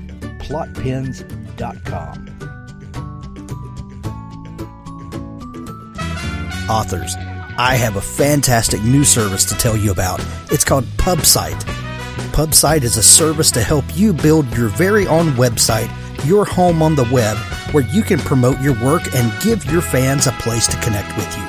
Plotpens.com. 0.40 2.27
authors. 6.68 7.16
I 7.56 7.74
have 7.74 7.96
a 7.96 8.00
fantastic 8.00 8.82
new 8.82 9.04
service 9.04 9.44
to 9.46 9.54
tell 9.54 9.76
you 9.76 9.90
about. 9.90 10.24
It's 10.50 10.64
called 10.64 10.84
PubSite. 10.96 11.60
PubSite 12.32 12.82
is 12.82 12.96
a 12.96 13.02
service 13.02 13.50
to 13.52 13.62
help 13.62 13.84
you 13.94 14.12
build 14.12 14.56
your 14.56 14.68
very 14.68 15.06
own 15.06 15.30
website, 15.32 15.90
your 16.24 16.44
home 16.44 16.82
on 16.82 16.94
the 16.94 17.08
web, 17.12 17.36
where 17.72 17.84
you 17.84 18.02
can 18.02 18.18
promote 18.20 18.60
your 18.60 18.74
work 18.84 19.02
and 19.14 19.42
give 19.42 19.64
your 19.64 19.82
fans 19.82 20.26
a 20.26 20.32
place 20.32 20.66
to 20.68 20.80
connect 20.80 21.16
with 21.16 21.36
you. 21.36 21.44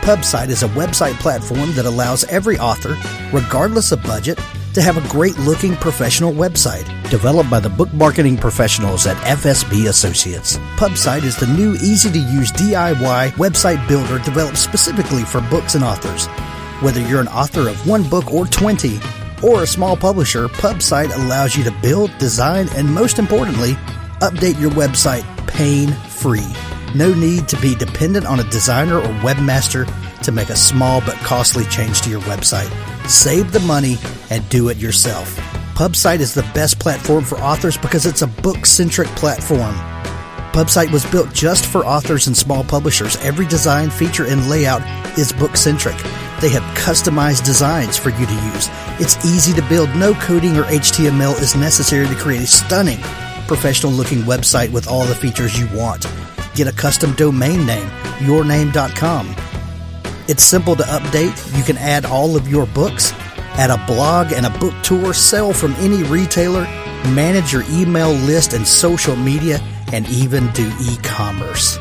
PubSite 0.00 0.48
is 0.48 0.62
a 0.62 0.68
website 0.68 1.14
platform 1.14 1.74
that 1.74 1.86
allows 1.86 2.24
every 2.24 2.58
author, 2.58 2.96
regardless 3.32 3.92
of 3.92 4.02
budget, 4.02 4.38
to 4.74 4.82
have 4.82 4.96
a 4.96 5.08
great 5.08 5.38
looking 5.38 5.74
professional 5.76 6.32
website 6.32 6.84
developed 7.08 7.48
by 7.48 7.60
the 7.60 7.68
book 7.68 7.92
marketing 7.94 8.36
professionals 8.36 9.06
at 9.06 9.16
FSB 9.18 9.88
Associates. 9.88 10.58
PubSite 10.76 11.22
is 11.22 11.36
the 11.36 11.46
new 11.46 11.74
easy 11.74 12.10
to 12.10 12.18
use 12.18 12.50
DIY 12.52 13.30
website 13.32 13.86
builder 13.88 14.18
developed 14.18 14.58
specifically 14.58 15.22
for 15.22 15.40
books 15.42 15.76
and 15.76 15.84
authors. 15.84 16.26
Whether 16.82 17.00
you're 17.00 17.20
an 17.20 17.28
author 17.28 17.68
of 17.68 17.88
one 17.88 18.02
book 18.08 18.32
or 18.32 18.46
20, 18.46 18.98
or 19.42 19.62
a 19.62 19.66
small 19.66 19.96
publisher, 19.96 20.48
PubSite 20.48 21.14
allows 21.14 21.56
you 21.56 21.62
to 21.64 21.70
build, 21.82 22.16
design, 22.18 22.68
and 22.74 22.92
most 22.92 23.18
importantly, 23.18 23.74
update 24.20 24.60
your 24.60 24.70
website 24.72 25.24
pain 25.46 25.92
free. 26.08 26.52
No 26.94 27.12
need 27.14 27.46
to 27.48 27.60
be 27.60 27.74
dependent 27.74 28.26
on 28.26 28.40
a 28.40 28.50
designer 28.50 28.98
or 28.98 29.12
webmaster 29.22 29.86
to 30.24 30.32
make 30.32 30.50
a 30.50 30.56
small 30.56 31.00
but 31.00 31.16
costly 31.16 31.64
change 31.66 32.02
to 32.02 32.10
your 32.10 32.20
website. 32.22 32.70
Save 33.08 33.52
the 33.52 33.60
money 33.60 33.96
and 34.30 34.48
do 34.48 34.68
it 34.68 34.78
yourself. 34.78 35.36
PubSite 35.74 36.20
is 36.20 36.34
the 36.34 36.48
best 36.54 36.78
platform 36.78 37.24
for 37.24 37.36
authors 37.38 37.76
because 37.76 38.06
it's 38.06 38.22
a 38.22 38.26
book 38.26 38.64
centric 38.64 39.08
platform. 39.08 39.74
PubSite 40.54 40.92
was 40.92 41.04
built 41.06 41.32
just 41.32 41.66
for 41.66 41.84
authors 41.84 42.28
and 42.28 42.36
small 42.36 42.62
publishers. 42.62 43.16
Every 43.16 43.46
design, 43.46 43.90
feature, 43.90 44.24
and 44.24 44.48
layout 44.48 44.82
is 45.18 45.32
book 45.32 45.56
centric. 45.56 45.96
They 46.40 46.48
have 46.50 46.62
customized 46.76 47.44
designs 47.44 47.96
for 47.96 48.10
you 48.10 48.24
to 48.24 48.32
use. 48.52 48.68
It's 49.00 49.24
easy 49.24 49.52
to 49.54 49.68
build. 49.68 49.88
No 49.96 50.14
coding 50.14 50.56
or 50.56 50.62
HTML 50.64 51.40
is 51.40 51.56
necessary 51.56 52.06
to 52.06 52.14
create 52.14 52.42
a 52.42 52.46
stunning, 52.46 53.00
professional 53.48 53.92
looking 53.92 54.20
website 54.20 54.70
with 54.70 54.86
all 54.86 55.04
the 55.06 55.14
features 55.14 55.58
you 55.58 55.66
want. 55.76 56.06
Get 56.54 56.68
a 56.68 56.72
custom 56.72 57.14
domain 57.14 57.66
name, 57.66 57.88
yourname.com. 58.18 59.34
It's 60.26 60.42
simple 60.42 60.74
to 60.76 60.82
update. 60.84 61.56
You 61.56 61.62
can 61.64 61.76
add 61.76 62.06
all 62.06 62.34
of 62.34 62.48
your 62.48 62.64
books, 62.64 63.12
add 63.58 63.68
a 63.68 63.84
blog 63.86 64.32
and 64.32 64.46
a 64.46 64.58
book 64.58 64.72
tour, 64.82 65.12
sell 65.12 65.52
from 65.52 65.74
any 65.74 66.02
retailer, 66.02 66.64
manage 67.12 67.52
your 67.52 67.62
email 67.70 68.10
list 68.10 68.54
and 68.54 68.66
social 68.66 69.16
media, 69.16 69.58
and 69.92 70.08
even 70.08 70.50
do 70.52 70.72
e 70.80 70.96
commerce. 71.02 71.78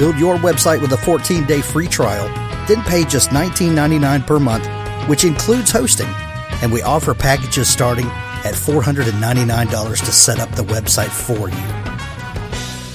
Build 0.00 0.18
your 0.18 0.36
website 0.36 0.80
with 0.82 0.92
a 0.92 0.96
14 0.96 1.44
day 1.44 1.60
free 1.60 1.86
trial, 1.86 2.26
then 2.66 2.82
pay 2.82 3.04
just 3.04 3.30
$19.99 3.30 4.26
per 4.26 4.40
month, 4.40 4.66
which 5.08 5.24
includes 5.24 5.70
hosting. 5.70 6.08
And 6.60 6.72
we 6.72 6.82
offer 6.82 7.14
packages 7.14 7.68
starting 7.68 8.06
at 8.44 8.54
$499 8.54 9.98
to 9.98 10.12
set 10.12 10.40
up 10.40 10.50
the 10.56 10.64
website 10.64 11.10
for 11.10 11.48
you. 11.48 11.68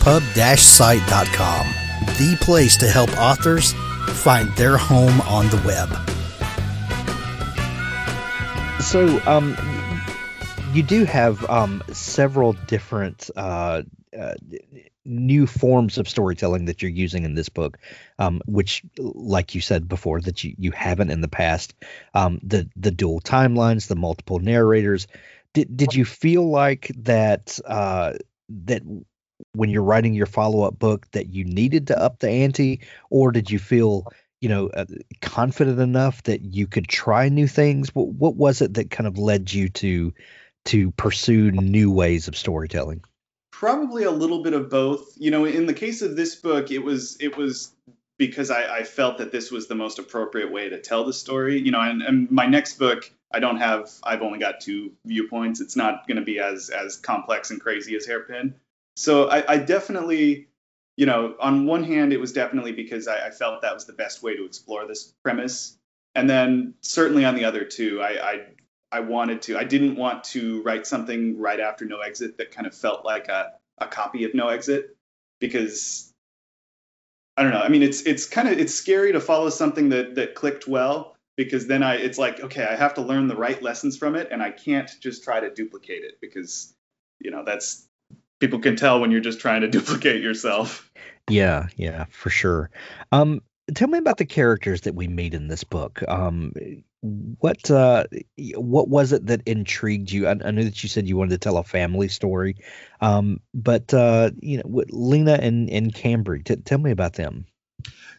Pub-site.com, 0.03 1.67
the 2.17 2.37
place 2.41 2.75
to 2.77 2.87
help 2.87 3.17
authors 3.17 3.73
find 4.07 4.49
their 4.55 4.77
home 4.77 5.21
on 5.21 5.47
the 5.49 5.61
web. 5.65 5.89
So, 8.81 9.21
um, 9.25 9.55
you 10.73 10.83
do 10.83 11.05
have 11.05 11.43
um, 11.49 11.83
several 11.91 12.53
different 12.53 13.29
uh, 13.35 13.83
uh, 14.17 14.33
new 15.05 15.47
forms 15.47 15.97
of 15.97 16.07
storytelling 16.07 16.65
that 16.65 16.81
you're 16.81 16.91
using 16.91 17.23
in 17.23 17.33
this 17.33 17.49
book, 17.49 17.77
um, 18.19 18.41
which, 18.45 18.83
like 18.97 19.55
you 19.55 19.61
said 19.61 19.87
before, 19.87 20.21
that 20.21 20.43
you, 20.43 20.53
you 20.57 20.71
haven't 20.71 21.11
in 21.11 21.21
the 21.21 21.27
past. 21.27 21.73
Um, 22.13 22.39
the 22.43 22.69
the 22.75 22.91
dual 22.91 23.21
timelines, 23.21 23.87
the 23.87 23.95
multiple 23.95 24.39
narrators. 24.39 25.07
Did 25.53 25.75
did 25.75 25.95
you 25.95 26.05
feel 26.05 26.47
like 26.47 26.91
that 26.97 27.59
uh, 27.65 28.13
that 28.49 28.83
when 29.53 29.69
you're 29.69 29.83
writing 29.83 30.13
your 30.13 30.25
follow 30.25 30.63
up 30.63 30.77
book 30.79 31.09
that 31.11 31.27
you 31.27 31.43
needed 31.43 31.87
to 31.87 32.01
up 32.01 32.19
the 32.19 32.29
ante, 32.29 32.81
or 33.09 33.31
did 33.31 33.49
you 33.51 33.59
feel 33.59 34.07
you 34.41 34.49
know 34.49 34.69
uh, 34.69 34.85
confident 35.21 35.79
enough 35.79 36.23
that 36.23 36.41
you 36.41 36.67
could 36.67 36.87
try 36.87 37.29
new 37.29 37.47
things? 37.47 37.93
What 37.93 38.07
what 38.09 38.35
was 38.35 38.61
it 38.61 38.75
that 38.75 38.91
kind 38.91 39.07
of 39.07 39.17
led 39.17 39.53
you 39.53 39.69
to 39.69 40.13
to 40.65 40.91
pursue 40.91 41.51
new 41.51 41.91
ways 41.91 42.27
of 42.27 42.37
storytelling? 42.37 43.03
Probably 43.51 44.03
a 44.03 44.11
little 44.11 44.43
bit 44.43 44.53
of 44.53 44.69
both. 44.69 45.13
You 45.17 45.31
know, 45.31 45.45
in 45.45 45.65
the 45.65 45.73
case 45.73 46.01
of 46.01 46.15
this 46.15 46.35
book, 46.35 46.71
it 46.71 46.83
was 46.83 47.17
it 47.19 47.37
was 47.37 47.71
because 48.17 48.49
I, 48.49 48.77
I 48.77 48.83
felt 48.83 49.19
that 49.19 49.31
this 49.31 49.51
was 49.51 49.67
the 49.67 49.75
most 49.75 49.99
appropriate 49.99 50.51
way 50.51 50.69
to 50.69 50.79
tell 50.79 51.05
the 51.05 51.13
story. 51.13 51.59
You 51.59 51.71
know, 51.71 51.81
and, 51.81 52.01
and 52.01 52.31
my 52.31 52.45
next 52.45 52.77
book, 52.77 53.11
I 53.31 53.39
don't 53.39 53.57
have. 53.57 53.89
I've 54.03 54.21
only 54.21 54.39
got 54.39 54.61
two 54.61 54.91
viewpoints. 55.05 55.61
It's 55.61 55.75
not 55.75 56.07
going 56.07 56.17
to 56.17 56.23
be 56.23 56.39
as 56.39 56.69
as 56.69 56.97
complex 56.97 57.49
and 57.49 57.59
crazy 57.59 57.95
as 57.95 58.05
Hairpin 58.05 58.55
So 58.97 59.29
I, 59.29 59.43
I 59.47 59.57
definitely, 59.57 60.47
you 60.95 61.05
know, 61.05 61.35
on 61.39 61.67
one 61.67 61.83
hand, 61.83 62.13
it 62.13 62.19
was 62.19 62.33
definitely 62.33 62.71
because 62.71 63.07
I, 63.07 63.27
I 63.27 63.29
felt 63.29 63.61
that 63.61 63.75
was 63.75 63.85
the 63.85 63.93
best 63.93 64.23
way 64.23 64.35
to 64.35 64.43
explore 64.43 64.87
this 64.87 65.13
premise, 65.23 65.77
and 66.15 66.27
then 66.27 66.73
certainly 66.81 67.23
on 67.23 67.35
the 67.35 67.45
other 67.45 67.63
two, 67.63 68.01
I, 68.01 68.31
I 68.31 68.45
I 68.91 68.99
wanted 69.01 69.43
to. 69.43 69.57
I 69.57 69.65
didn't 69.65 69.97
want 69.97 70.23
to 70.25 70.63
write 70.63 70.87
something 70.87 71.39
right 71.39 71.59
after 71.59 71.85
No 71.85 71.99
Exit 71.99 72.39
that 72.39 72.49
kind 72.49 72.65
of 72.65 72.73
felt 72.73 73.05
like 73.05 73.27
a, 73.27 73.51
a 73.77 73.85
copy 73.85 74.23
of 74.23 74.33
No 74.33 74.47
Exit 74.47 74.97
because 75.39 76.11
I 77.37 77.43
don't 77.43 77.51
know. 77.51 77.61
I 77.61 77.69
mean, 77.69 77.83
it's 77.83 78.01
it's 78.01 78.25
kind 78.25 78.47
of 78.47 78.57
it's 78.57 78.73
scary 78.73 79.11
to 79.11 79.19
follow 79.19 79.49
something 79.49 79.89
that 79.89 80.15
that 80.15 80.33
clicked 80.33 80.67
well 80.67 81.15
because 81.35 81.67
then 81.67 81.83
I 81.83 81.97
it's 81.97 82.17
like 82.17 82.39
okay, 82.39 82.65
I 82.65 82.75
have 82.75 82.95
to 82.95 83.01
learn 83.01 83.27
the 83.27 83.35
right 83.35 83.61
lessons 83.61 83.95
from 83.95 84.15
it, 84.15 84.29
and 84.31 84.41
I 84.41 84.49
can't 84.49 84.89
just 85.01 85.23
try 85.23 85.39
to 85.39 85.53
duplicate 85.53 86.03
it 86.03 86.17
because 86.19 86.73
you 87.19 87.29
know 87.29 87.43
that's 87.45 87.86
people 88.39 88.59
can 88.59 88.75
tell 88.75 88.99
when 88.99 89.11
you're 89.11 89.21
just 89.21 89.39
trying 89.39 89.61
to 89.61 89.67
duplicate 89.69 90.21
yourself. 90.21 90.89
Yeah, 91.29 91.67
yeah, 91.75 92.05
for 92.09 92.29
sure. 92.29 92.69
Um, 93.11 93.41
tell 93.73 93.87
me 93.87 93.97
about 93.97 94.17
the 94.17 94.25
characters 94.25 94.81
that 94.81 94.95
we 94.95 95.07
meet 95.07 95.33
in 95.33 95.47
this 95.47 95.63
book. 95.63 96.01
Um, 96.07 96.53
what 97.01 97.69
uh, 97.69 98.05
what 98.55 98.89
was 98.89 99.13
it 99.13 99.27
that 99.27 99.41
intrigued 99.45 100.11
you? 100.11 100.27
I, 100.27 100.31
I 100.31 100.51
know 100.51 100.63
that 100.63 100.81
you 100.81 100.89
said 100.89 101.07
you 101.07 101.17
wanted 101.17 101.31
to 101.31 101.37
tell 101.37 101.57
a 101.57 101.63
family 101.63 102.07
story, 102.07 102.57
um, 103.01 103.39
but 103.53 103.93
uh, 103.93 104.31
you 104.39 104.57
know, 104.57 104.63
what, 104.65 104.91
Lena 104.91 105.33
and 105.33 105.69
and 105.69 105.93
Cambry. 105.93 106.43
T- 106.43 106.55
tell 106.55 106.79
me 106.79 106.91
about 106.91 107.13
them. 107.13 107.45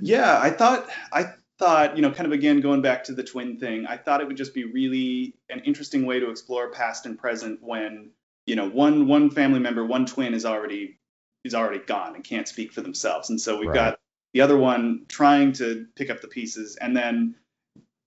Yeah, 0.00 0.38
I 0.40 0.50
thought 0.50 0.88
I 1.12 1.32
thought 1.58 1.96
you 1.96 2.02
know, 2.02 2.12
kind 2.12 2.26
of 2.26 2.32
again 2.32 2.60
going 2.60 2.82
back 2.82 3.04
to 3.04 3.12
the 3.12 3.24
twin 3.24 3.58
thing. 3.58 3.86
I 3.86 3.96
thought 3.96 4.20
it 4.20 4.26
would 4.26 4.36
just 4.36 4.54
be 4.54 4.64
really 4.64 5.34
an 5.50 5.60
interesting 5.60 6.06
way 6.06 6.20
to 6.20 6.30
explore 6.30 6.70
past 6.70 7.06
and 7.06 7.18
present 7.18 7.62
when 7.62 8.10
you 8.48 8.56
know 8.56 8.68
one 8.68 9.08
one 9.08 9.30
family 9.30 9.60
member, 9.60 9.84
one 9.84 10.06
twin 10.06 10.34
is 10.34 10.46
already 10.46 10.98
is 11.44 11.54
already 11.54 11.80
gone 11.80 12.16
and 12.16 12.24
can't 12.24 12.48
speak 12.48 12.72
for 12.72 12.80
themselves, 12.80 13.30
and 13.30 13.40
so 13.40 13.58
we've 13.58 13.72
Right. 13.72 13.74
got 13.74 14.00
the 14.34 14.42
other 14.42 14.58
one 14.58 15.06
trying 15.08 15.52
to 15.54 15.86
pick 15.96 16.10
up 16.10 16.22
the 16.22 16.28
pieces, 16.28 16.76
and 16.76 16.96
then 16.96 17.36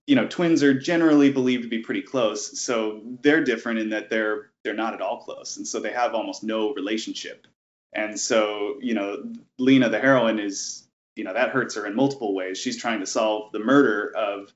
you 0.06 0.16
know 0.16 0.26
twins 0.28 0.62
are 0.62 0.74
generally 0.74 1.30
believed 1.32 1.64
to 1.64 1.68
be 1.68 1.80
pretty 1.80 2.02
close. 2.02 2.60
So 2.60 3.02
they're 3.22 3.44
different 3.44 3.80
in 3.80 3.90
that 3.90 4.10
they're 4.10 4.50
they're 4.64 4.74
not 4.74 4.94
at 4.94 5.00
all 5.02 5.18
close. 5.22 5.56
And 5.58 5.66
so 5.66 5.80
they 5.80 5.92
have 5.92 6.14
almost 6.14 6.44
no 6.44 6.74
relationship. 6.74 7.46
And 7.94 8.18
so 8.18 8.78
you 8.80 8.94
know 8.94 9.24
lena 9.58 9.88
the 9.90 10.00
heroine 10.00 10.40
is 10.40 10.88
you 11.16 11.24
know 11.24 11.34
that 11.34 11.50
hurts 11.50 11.76
her 11.76 11.86
in 11.86 11.96
multiple 11.96 12.34
ways. 12.34 12.58
She's 12.58 12.78
trying 12.80 13.00
to 13.00 13.06
solve 13.06 13.52
the 13.52 13.60
murder 13.60 14.12
of 14.16 14.52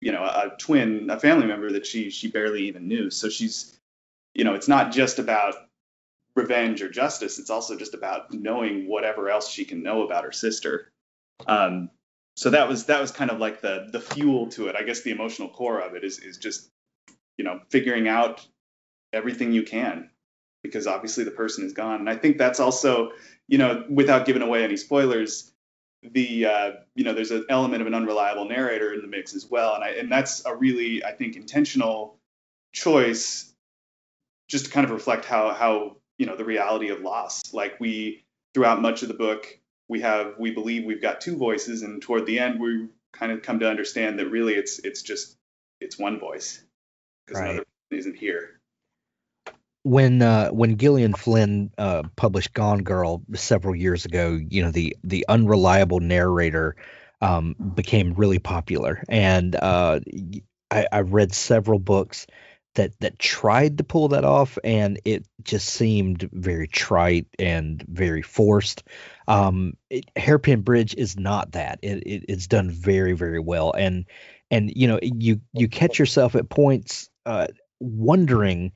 you 0.00 0.12
know 0.12 0.24
a, 0.24 0.52
twin 0.58 1.10
a 1.10 1.20
family 1.20 1.46
member 1.46 1.72
that 1.72 1.86
she 1.86 2.10
she 2.10 2.28
barely 2.30 2.64
even 2.68 2.88
knew. 2.88 3.10
So 3.10 3.28
she's 3.28 3.77
you 4.34 4.44
know 4.44 4.54
it's 4.54 4.68
not 4.68 4.92
just 4.92 5.18
about 5.18 5.54
revenge 6.34 6.82
or 6.82 6.88
justice 6.88 7.38
it's 7.38 7.50
also 7.50 7.76
just 7.76 7.94
about 7.94 8.32
knowing 8.32 8.88
whatever 8.88 9.28
else 9.28 9.50
she 9.50 9.64
can 9.64 9.82
know 9.82 10.02
about 10.02 10.24
her 10.24 10.32
sister 10.32 10.92
um, 11.46 11.90
so 12.38 12.50
that 12.50 12.68
was 12.68 12.86
that 12.86 13.00
was 13.00 13.10
kind 13.10 13.32
of 13.32 13.40
like 13.40 13.60
the 13.60 13.88
the 13.90 14.00
fuel 14.00 14.46
to 14.50 14.68
it. 14.68 14.76
I 14.76 14.84
guess 14.84 15.02
the 15.02 15.10
emotional 15.10 15.48
core 15.48 15.80
of 15.80 15.94
it 15.94 16.04
is 16.04 16.20
is 16.20 16.38
just 16.38 16.70
you 17.36 17.44
know 17.44 17.60
figuring 17.68 18.06
out 18.06 18.46
everything 19.12 19.52
you 19.52 19.64
can 19.64 20.10
because 20.62 20.86
obviously 20.86 21.24
the 21.24 21.30
person 21.32 21.64
is 21.64 21.72
gone. 21.72 22.00
And 22.00 22.08
I 22.08 22.14
think 22.14 22.38
that's 22.38 22.60
also 22.60 23.10
you 23.48 23.58
know 23.58 23.84
without 23.90 24.24
giving 24.24 24.42
away 24.42 24.62
any 24.62 24.76
spoilers, 24.76 25.52
the 26.04 26.46
uh, 26.46 26.70
you 26.94 27.02
know 27.02 27.12
there's 27.12 27.32
an 27.32 27.46
element 27.48 27.80
of 27.80 27.88
an 27.88 27.94
unreliable 27.94 28.48
narrator 28.48 28.94
in 28.94 29.02
the 29.02 29.08
mix 29.08 29.34
as 29.34 29.44
well. 29.44 29.74
And 29.74 29.82
I 29.82 29.88
and 29.90 30.10
that's 30.10 30.46
a 30.46 30.54
really 30.54 31.04
I 31.04 31.12
think 31.12 31.34
intentional 31.34 32.18
choice 32.72 33.52
just 34.48 34.66
to 34.66 34.70
kind 34.70 34.84
of 34.84 34.90
reflect 34.90 35.24
how 35.24 35.52
how 35.52 35.96
you 36.18 36.26
know 36.26 36.36
the 36.36 36.44
reality 36.44 36.88
of 36.88 37.00
loss. 37.00 37.42
Like 37.52 37.78
we 37.80 38.24
throughout 38.54 38.82
much 38.82 39.02
of 39.02 39.08
the 39.08 39.14
book 39.14 39.46
we 39.88 40.00
have 40.02 40.34
we 40.38 40.50
believe 40.50 40.84
we've 40.84 41.02
got 41.02 41.20
two 41.20 41.36
voices 41.36 41.82
and 41.82 42.00
toward 42.00 42.26
the 42.26 42.38
end 42.38 42.60
we 42.60 42.88
kind 43.12 43.32
of 43.32 43.42
come 43.42 43.58
to 43.60 43.68
understand 43.68 44.18
that 44.18 44.28
really 44.28 44.54
it's 44.54 44.78
it's 44.80 45.02
just 45.02 45.36
it's 45.80 45.98
one 45.98 46.20
voice 46.20 46.62
because 47.26 47.40
Right. 47.40 47.50
another 47.50 47.66
isn't 47.90 48.16
here 48.16 48.60
when 49.84 50.20
uh, 50.20 50.50
when 50.50 50.76
Gillian 50.76 51.14
Flynn 51.14 51.70
uh, 51.78 52.02
published 52.16 52.52
Gone 52.52 52.82
Girl 52.82 53.22
several 53.34 53.74
years 53.74 54.04
ago, 54.04 54.38
you 54.48 54.62
know 54.62 54.70
the 54.70 54.94
the 55.02 55.24
unreliable 55.28 56.00
narrator 56.00 56.76
um, 57.22 57.54
became 57.74 58.12
really 58.12 58.38
popular, 58.38 59.02
and 59.08 59.54
uh, 59.54 60.00
I, 60.70 60.86
I 60.92 61.00
read 61.00 61.32
several 61.32 61.78
books 61.78 62.26
that 62.74 62.98
that 63.00 63.18
tried 63.18 63.78
to 63.78 63.84
pull 63.84 64.08
that 64.08 64.24
off, 64.24 64.58
and 64.62 65.00
it 65.04 65.26
just 65.42 65.68
seemed 65.68 66.28
very 66.32 66.68
trite 66.68 67.26
and 67.38 67.82
very 67.88 68.22
forced. 68.22 68.84
Um, 69.26 69.74
it, 69.90 70.10
Hairpin 70.16 70.62
Bridge 70.62 70.94
is 70.94 71.18
not 71.18 71.52
that; 71.52 71.78
it, 71.82 72.06
it 72.06 72.24
it's 72.28 72.46
done 72.46 72.70
very 72.70 73.14
very 73.14 73.40
well, 73.40 73.72
and 73.72 74.04
and 74.50 74.72
you 74.74 74.88
know 74.88 74.98
you 75.02 75.40
you 75.52 75.68
catch 75.68 75.98
yourself 75.98 76.34
at 76.34 76.48
points 76.48 77.10
uh, 77.26 77.48
wondering 77.80 78.72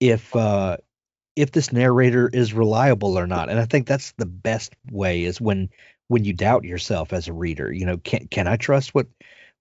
if 0.00 0.34
uh 0.34 0.76
if 1.36 1.52
this 1.52 1.72
narrator 1.72 2.28
is 2.28 2.52
reliable 2.52 3.18
or 3.18 3.26
not. 3.26 3.48
And 3.48 3.58
i 3.58 3.64
think 3.64 3.86
that's 3.86 4.12
the 4.18 4.26
best 4.26 4.74
way 4.90 5.24
is 5.24 5.40
when 5.40 5.70
when 6.08 6.24
you 6.24 6.32
doubt 6.34 6.64
yourself 6.64 7.12
as 7.12 7.28
a 7.28 7.32
reader. 7.32 7.72
You 7.72 7.86
know 7.86 7.96
can 7.98 8.26
can 8.28 8.46
i 8.48 8.56
trust 8.56 8.94
what, 8.94 9.06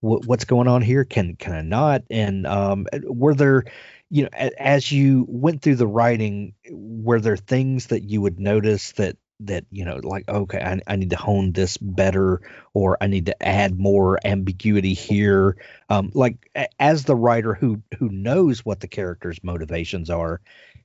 what 0.01 0.25
what's 0.25 0.45
going 0.45 0.67
on 0.67 0.81
here? 0.81 1.05
Can 1.05 1.35
can 1.35 1.53
i 1.53 1.61
not? 1.61 2.03
And 2.09 2.45
um 2.45 2.87
were 3.03 3.33
there 3.33 3.63
you 4.09 4.23
know 4.23 4.29
as 4.33 4.91
you 4.91 5.25
went 5.29 5.61
through 5.61 5.75
the 5.75 5.87
writing 5.87 6.53
were 6.69 7.21
there 7.21 7.37
things 7.37 7.87
that 7.87 8.03
you 8.03 8.21
would 8.21 8.39
notice 8.39 8.91
that 8.93 9.17
that 9.39 9.65
you 9.71 9.85
know 9.85 9.99
like 10.03 10.27
okay 10.29 10.59
I, 10.59 10.81
I 10.85 10.95
need 10.97 11.11
to 11.11 11.15
hone 11.15 11.51
this 11.51 11.77
better 11.77 12.41
or 12.73 12.97
i 13.01 13.07
need 13.07 13.25
to 13.27 13.43
add 13.43 13.79
more 13.79 14.19
ambiguity 14.23 14.93
here? 14.93 15.57
Um 15.89 16.11
like 16.13 16.37
as 16.79 17.05
the 17.05 17.15
writer 17.15 17.53
who 17.53 17.81
who 17.97 18.09
knows 18.09 18.65
what 18.65 18.81
the 18.81 18.87
character's 18.87 19.43
motivations 19.43 20.09
are 20.09 20.41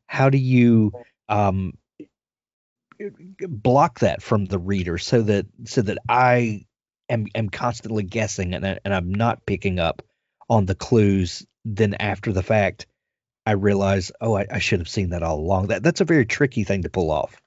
how 0.07 0.31
do 0.31 0.39
you 0.39 0.93
um 1.29 1.77
block 3.41 4.01
that 4.01 4.23
from 4.23 4.47
the 4.47 4.59
reader 4.59 4.97
so 4.99 5.23
that 5.23 5.47
so 5.65 5.83
that 5.83 5.99
i 6.09 6.65
am 7.09 7.27
am 7.35 7.49
constantly 7.49 8.03
guessing 8.03 8.55
and, 8.55 8.67
I- 8.67 8.79
and 8.85 8.95
i'm 8.95 9.13
not 9.13 9.47
picking 9.47 9.79
up 9.79 10.03
on 10.49 10.67
the 10.67 10.75
clues 10.75 11.47
then 11.65 11.95
after 11.95 12.33
the 12.33 12.43
fact 12.43 12.87
i 13.47 13.53
realize 13.53 14.13
oh 14.21 14.37
i, 14.37 14.47
I 14.51 14.59
should 14.59 14.81
have 14.81 14.89
seen 14.89 15.11
that 15.11 15.23
all 15.23 15.39
along. 15.39 15.69
That 15.69 15.83
that's 15.83 16.01
a 16.01 16.05
very 16.05 16.27
tricky 16.27 16.65
thing 16.65 16.83
to 16.83 16.91
pull 16.91 17.11
off. 17.11 17.41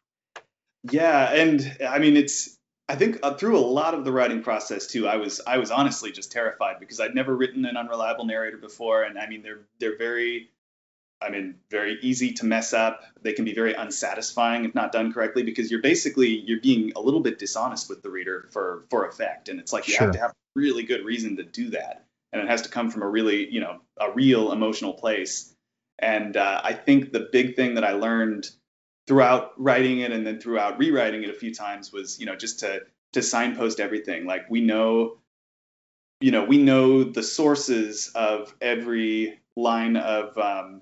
Yeah 0.92 1.32
and 1.34 1.78
i 1.88 2.00
mean 2.00 2.16
it's 2.16 2.58
i 2.88 2.96
think 2.96 3.20
uh, 3.22 3.34
through 3.34 3.58
a 3.58 3.60
lot 3.60 3.94
of 3.94 4.06
the 4.06 4.12
writing 4.12 4.42
process 4.44 4.88
too 4.88 5.08
i 5.08 5.18
was 5.18 5.42
i 5.46 5.58
was 5.58 5.72
honestly 5.72 6.12
just 6.12 6.32
terrified 6.32 6.80
because 6.80 7.00
i'd 7.02 7.16
never 7.16 7.36
written 7.36 7.66
an 7.66 7.76
unreliable 7.76 8.26
narrator 8.26 8.58
before 8.58 9.04
and 9.04 9.20
i 9.20 9.28
mean 9.28 9.42
they're 9.42 9.60
they're 9.80 9.98
very 9.98 10.50
I 11.22 11.30
mean, 11.30 11.56
very 11.70 11.98
easy 12.02 12.34
to 12.34 12.46
mess 12.46 12.74
up. 12.74 13.04
They 13.22 13.34
can 13.34 13.44
be 13.44 13.54
very 13.54 13.74
unsatisfying 13.74 14.64
if 14.66 14.74
not 14.74 14.92
done 14.92 15.12
correctly 15.12 15.44
because 15.44 15.70
you're 15.70 15.82
basically 15.82 16.30
you're 16.30 16.62
being 16.62 16.94
a 16.96 17.02
little 17.02 17.20
bit 17.20 17.40
dishonest 17.40 17.90
with 17.90 18.02
the 18.02 18.10
reader 18.10 18.48
for 18.52 18.86
for 18.90 19.06
effect, 19.06 19.50
and 19.50 19.60
it's 19.60 19.74
like 19.74 19.88
you 19.88 19.96
Sure. 19.96 20.08
have 20.08 20.14
to 20.14 20.20
have 20.20 20.32
a 20.32 20.36
really 20.56 20.84
good 20.84 21.04
reason 21.04 21.38
to 21.38 21.44
do 21.44 21.72
that, 21.72 22.06
and 22.32 22.42
it 22.42 22.48
has 22.48 22.62
to 22.64 22.70
come 22.70 22.90
from 22.90 23.02
a 23.02 23.08
really 23.08 23.52
you 23.52 23.60
know 23.60 23.82
a 24.00 24.12
real 24.12 24.52
emotional 24.52 24.94
place. 24.94 25.54
And 26.02 26.38
uh, 26.38 26.62
I 26.64 26.74
think 26.74 27.12
the 27.12 27.28
big 27.32 27.58
thing 27.58 27.76
that 27.76 27.84
I 27.84 27.92
learned 27.92 28.50
throughout 29.08 29.52
writing 29.58 30.00
it 30.00 30.12
and 30.12 30.26
then 30.26 30.40
throughout 30.40 30.78
rewriting 30.78 31.24
it 31.24 31.30
a 31.30 31.34
few 31.34 31.54
times 31.54 31.92
was 31.92 32.20
you 32.20 32.26
know 32.26 32.36
just 32.36 32.60
to 32.60 32.82
to 33.14 33.22
signpost 33.22 33.82
everything. 33.82 34.26
Like 34.26 34.50
we 34.50 34.62
know 34.62 35.18
you 36.22 36.32
know 36.32 36.46
we 36.46 36.58
know 36.60 37.04
the 37.04 37.24
sources 37.24 38.10
of 38.16 38.56
every 38.62 39.42
line 39.58 39.98
of 39.98 40.38
um, 40.38 40.82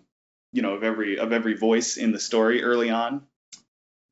you 0.53 0.61
know 0.61 0.73
of 0.73 0.83
every 0.83 1.19
of 1.19 1.31
every 1.31 1.55
voice 1.55 1.97
in 1.97 2.11
the 2.11 2.19
story 2.19 2.63
early 2.63 2.89
on. 2.89 3.23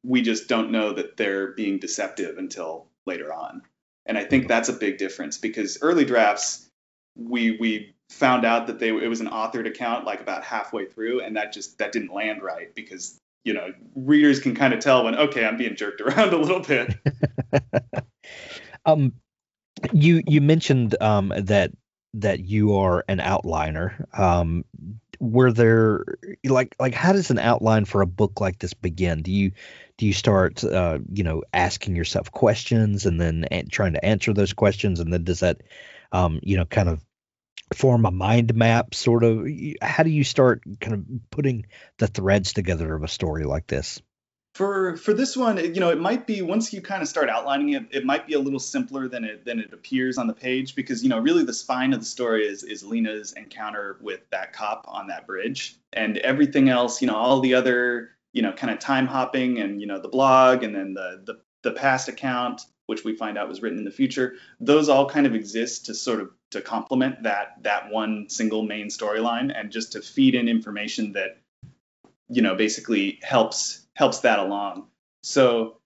We 0.03 0.21
just 0.21 0.47
don't 0.47 0.71
know 0.71 0.93
that 0.93 1.17
they're 1.17 1.53
being 1.53 1.79
deceptive 1.79 2.37
until 2.37 2.87
later 3.05 3.33
on. 3.33 3.63
And 4.05 4.17
i 4.17 4.23
think 4.23 4.47
that's 4.47 4.69
a 4.69 4.73
big 4.73 4.99
difference 4.99 5.39
because 5.39 5.79
early 5.81 6.05
drafts 6.05 6.69
we 7.15 7.57
we 7.57 7.95
found 8.09 8.45
out 8.45 8.67
that 8.67 8.79
they 8.79 8.89
it 8.89 9.07
was 9.07 9.21
an 9.21 9.27
authored 9.27 9.67
account 9.67 10.05
like 10.05 10.21
about 10.21 10.43
halfway 10.43 10.85
through 10.85 11.21
and 11.21 11.37
that 11.37 11.53
just 11.53 11.79
that 11.79 11.91
didn't 11.91 12.13
land 12.13 12.43
right 12.43 12.73
because 12.75 13.19
you 13.43 13.53
know 13.53 13.73
readers 13.95 14.39
can 14.39 14.55
kind 14.55 14.73
of 14.73 14.79
tell 14.79 15.05
when 15.05 15.15
okay 15.15 15.43
i'm 15.43 15.57
being 15.57 15.75
jerked 15.75 16.01
around 16.05 16.33
a 16.33 16.37
little 16.37 16.61
bit. 16.61 16.95
Um 18.87 19.13
you 19.93 20.21
you 20.27 20.41
mentioned 20.41 20.95
um 21.01 21.33
that 21.35 21.71
that 22.13 22.39
you 22.41 22.77
are 22.77 23.03
an 23.07 23.17
outliner. 23.17 24.05
Um 24.17 24.63
were 25.19 25.51
there 25.51 26.06
like 26.43 26.75
like 26.80 26.93
how 26.93 27.13
does 27.13 27.32
an 27.32 27.39
outline 27.39 27.86
for 27.86 28.01
a 28.01 28.08
book 28.08 28.41
like 28.41 28.60
this 28.60 28.73
begin? 28.73 29.21
Do 29.21 29.32
you 29.32 29.51
do 29.97 30.06
you 30.06 30.13
start 30.13 30.63
uh 30.63 30.99
you 31.12 31.23
know 31.23 31.43
asking 31.54 31.95
yourself 31.95 32.32
questions 32.32 33.06
and 33.06 33.19
then 33.19 33.45
an- 33.51 33.67
trying 33.69 33.93
to 33.93 34.06
answer 34.06 34.34
those 34.34 34.54
questions? 34.54 34.99
And 34.99 35.12
then 35.12 35.23
does 35.23 35.41
that 35.41 35.62
um 36.12 36.39
you 36.43 36.58
know 36.58 36.65
kind 36.65 36.89
of 36.89 37.04
form 37.73 38.06
a 38.06 38.12
mind 38.12 38.56
map 38.56 38.93
sort 38.93 39.23
of? 39.23 39.47
How 39.82 40.04
do 40.04 40.10
you 40.10 40.23
start 40.23 40.63
kind 40.80 40.93
of 40.93 41.06
putting 41.32 41.65
the 41.97 42.08
threads 42.08 42.54
together 42.54 42.93
of 42.93 43.04
a 43.04 43.08
story 43.08 43.43
like 43.43 43.67
this 43.67 44.01
For 44.55 44.95
for 44.95 45.13
this 45.13 45.35
one, 45.35 45.57
you 45.57 45.81
know, 45.81 45.89
it 45.89 45.99
might 45.99 46.25
be 46.25 46.41
once 46.41 46.71
you 46.71 46.81
kind 46.81 47.01
of 47.01 47.09
start 47.09 47.29
outlining 47.29 47.73
it, 47.73 47.87
it 47.91 48.05
might 48.05 48.25
be 48.25 48.35
a 48.35 48.39
little 48.39 48.59
simpler 48.59 49.09
than 49.09 49.25
it 49.25 49.43
than 49.43 49.59
it 49.59 49.73
appears 49.73 50.17
on 50.17 50.27
the 50.27 50.33
page 50.33 50.75
because 50.75 51.03
you 51.03 51.09
know 51.09 51.19
really 51.19 51.43
the 51.43 51.53
spine 51.53 51.91
of 51.91 51.99
the 51.99 52.05
story 52.05 52.47
is 52.47 52.63
is 52.63 52.81
Lena's 52.81 53.33
encounter 53.33 53.97
with 53.99 54.21
that 54.31 54.53
cop 54.53 54.85
on 54.87 55.07
that 55.07 55.27
bridge, 55.27 55.75
and 55.91 56.17
everything 56.19 56.69
else, 56.69 57.01
you 57.01 57.07
know, 57.09 57.17
all 57.17 57.41
the 57.41 57.53
other 57.53 58.11
you 58.31 58.41
know 58.41 58.53
kind 58.53 58.71
of 58.71 58.79
time 58.79 59.07
hopping 59.07 59.59
and 59.59 59.81
you 59.81 59.87
know 59.87 59.99
the 59.99 60.09
blog 60.09 60.63
and 60.63 60.75
then 60.75 60.93
the 60.93 61.21
the 61.25 61.39
the 61.63 61.71
past 61.71 62.07
account 62.07 62.61
which 62.85 63.03
we 63.03 63.15
find 63.15 63.37
out 63.37 63.49
was 63.49 63.61
written 63.61 63.79
in 63.79 63.85
the 63.85 63.91
future 63.91 64.35
those 64.59 64.89
all 64.89 65.09
kind 65.09 65.25
of 65.25 65.33
exist 65.33 65.87
to 65.87 65.95
sort 65.95 66.19
of 66.19 66.29
to 66.51 66.61
complement 66.61 67.23
that 67.23 67.55
that 67.63 67.89
one 67.89 68.29
single 68.29 68.61
main 68.61 68.89
storyline 68.89 69.51
and 69.57 69.71
just 69.71 69.93
to 69.93 70.01
feed 70.01 70.35
in 70.35 70.47
information 70.47 71.13
that 71.13 71.37
you 72.29 72.41
know 72.41 72.55
basically 72.55 73.19
helps 73.23 73.84
helps 73.95 74.19
that 74.19 74.39
along. 74.39 74.88
So 75.23 75.77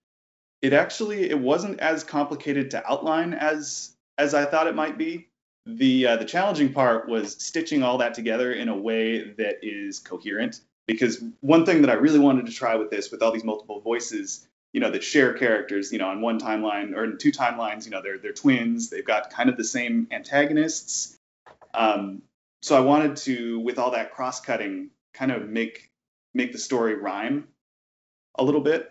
it 0.62 0.74
actually 0.74 1.30
it 1.30 1.40
wasn't 1.40 1.80
as 1.80 2.04
complicated 2.04 2.72
to 2.72 2.86
outline 2.86 3.34
as 3.34 3.96
as 4.18 4.34
i 4.34 4.46
thought 4.46 4.68
it 4.68 4.76
might 4.76 4.98
be. 4.98 5.28
The 5.66 6.08
uh, 6.08 6.16
the 6.18 6.26
challenging 6.26 6.74
part 6.74 7.08
was 7.08 7.42
stitching 7.44 7.84
all 7.84 8.00
that 8.00 8.14
together 8.16 8.52
in 8.52 8.70
a 8.70 8.78
way 8.78 9.32
that 9.34 9.60
is 9.62 10.00
coherent. 10.00 10.62
Because 10.88 11.24
one 11.42 11.66
thing 11.66 11.82
that 11.84 11.92
i 11.92 11.94
really 11.94 12.20
wanted 12.20 12.48
to 12.48 12.52
try 12.52 12.76
with 12.76 12.90
this 12.90 13.12
with 13.12 13.22
all 13.22 13.32
these 13.32 13.44
multiple 13.44 13.80
voices 13.80 14.48
you 14.74 14.80
know 14.82 14.92
that 14.92 15.04
share 15.04 15.34
characters 15.34 15.92
you 15.92 16.00
know 16.00 16.08
on 16.10 16.22
one 16.22 16.40
timeline 16.40 16.96
or 16.96 17.04
in 17.04 17.18
two 17.18 17.32
timelines 17.32 17.86
you 17.86 17.92
know 17.92 18.02
they're 18.02 18.18
they're 18.18 18.34
twins 18.34 18.90
they've 18.90 19.06
got 19.06 19.30
kind 19.30 19.50
of 19.50 19.58
the 19.58 19.64
same 19.64 20.08
antagonists. 20.12 21.16
Um, 21.74 22.24
so 22.62 22.76
i 22.76 22.80
wanted 22.80 23.18
to 23.18 23.60
with 23.60 23.78
all 23.78 23.92
that 23.92 24.12
cross 24.12 24.42
cutting 24.42 24.90
kind 25.14 25.32
of 25.32 25.48
make 25.48 25.92
make 26.34 26.52
the 26.52 26.58
story 26.58 26.96
rhyme 26.96 27.48
a 28.36 28.44
little 28.44 28.62
bit 28.62 28.90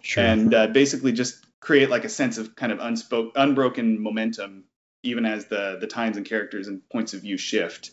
Sure. 0.00 0.24
and 0.24 0.54
uh, 0.54 0.66
basically 0.68 1.12
just 1.12 1.44
create 1.60 1.90
like 1.90 2.04
a 2.04 2.08
sense 2.08 2.38
of 2.38 2.56
kind 2.56 2.72
of 2.72 2.78
unspoke 2.78 3.32
unbroken 3.34 4.02
momentum 4.02 4.64
even 5.02 5.26
as 5.26 5.46
the 5.46 5.76
the 5.80 5.86
times 5.86 6.16
and 6.16 6.26
characters 6.26 6.68
and 6.68 6.88
points 6.88 7.12
of 7.12 7.20
view 7.20 7.36
shift 7.36 7.90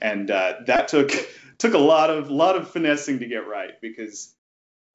and 0.00 0.30
uh, 0.30 0.54
that 0.66 0.88
took 0.88 1.10
took 1.58 1.74
a 1.74 1.78
lot 1.78 2.10
of 2.10 2.30
lot 2.30 2.56
of 2.56 2.70
finessing 2.70 3.18
to 3.18 3.26
get 3.26 3.46
right 3.46 3.80
because 3.82 4.34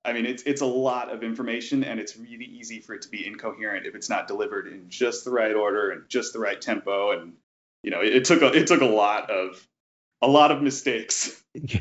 I 0.03 0.13
mean 0.13 0.25
it's 0.25 0.43
it's 0.43 0.61
a 0.61 0.65
lot 0.65 1.11
of 1.11 1.23
information 1.23 1.83
and 1.83 1.99
it's 1.99 2.17
really 2.17 2.45
easy 2.45 2.79
for 2.79 2.95
it 2.95 3.03
to 3.03 3.09
be 3.09 3.25
incoherent 3.25 3.85
if 3.85 3.95
it's 3.95 4.09
not 4.09 4.27
delivered 4.27 4.67
in 4.67 4.89
just 4.89 5.25
the 5.25 5.31
right 5.31 5.53
order 5.55 5.91
and 5.91 6.09
just 6.09 6.33
the 6.33 6.39
right 6.39 6.59
tempo 6.59 7.11
and 7.11 7.33
you 7.83 7.91
know 7.91 8.01
it, 8.01 8.15
it 8.15 8.25
took 8.25 8.41
a 8.41 8.47
it 8.47 8.67
took 8.67 8.81
a 8.81 8.85
lot 8.85 9.29
of 9.29 9.65
a 10.21 10.27
lot 10.27 10.51
of 10.51 10.61
mistakes. 10.61 11.41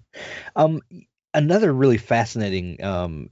um, 0.56 0.82
another 1.34 1.72
really 1.72 1.98
fascinating 1.98 2.82
um, 2.82 3.30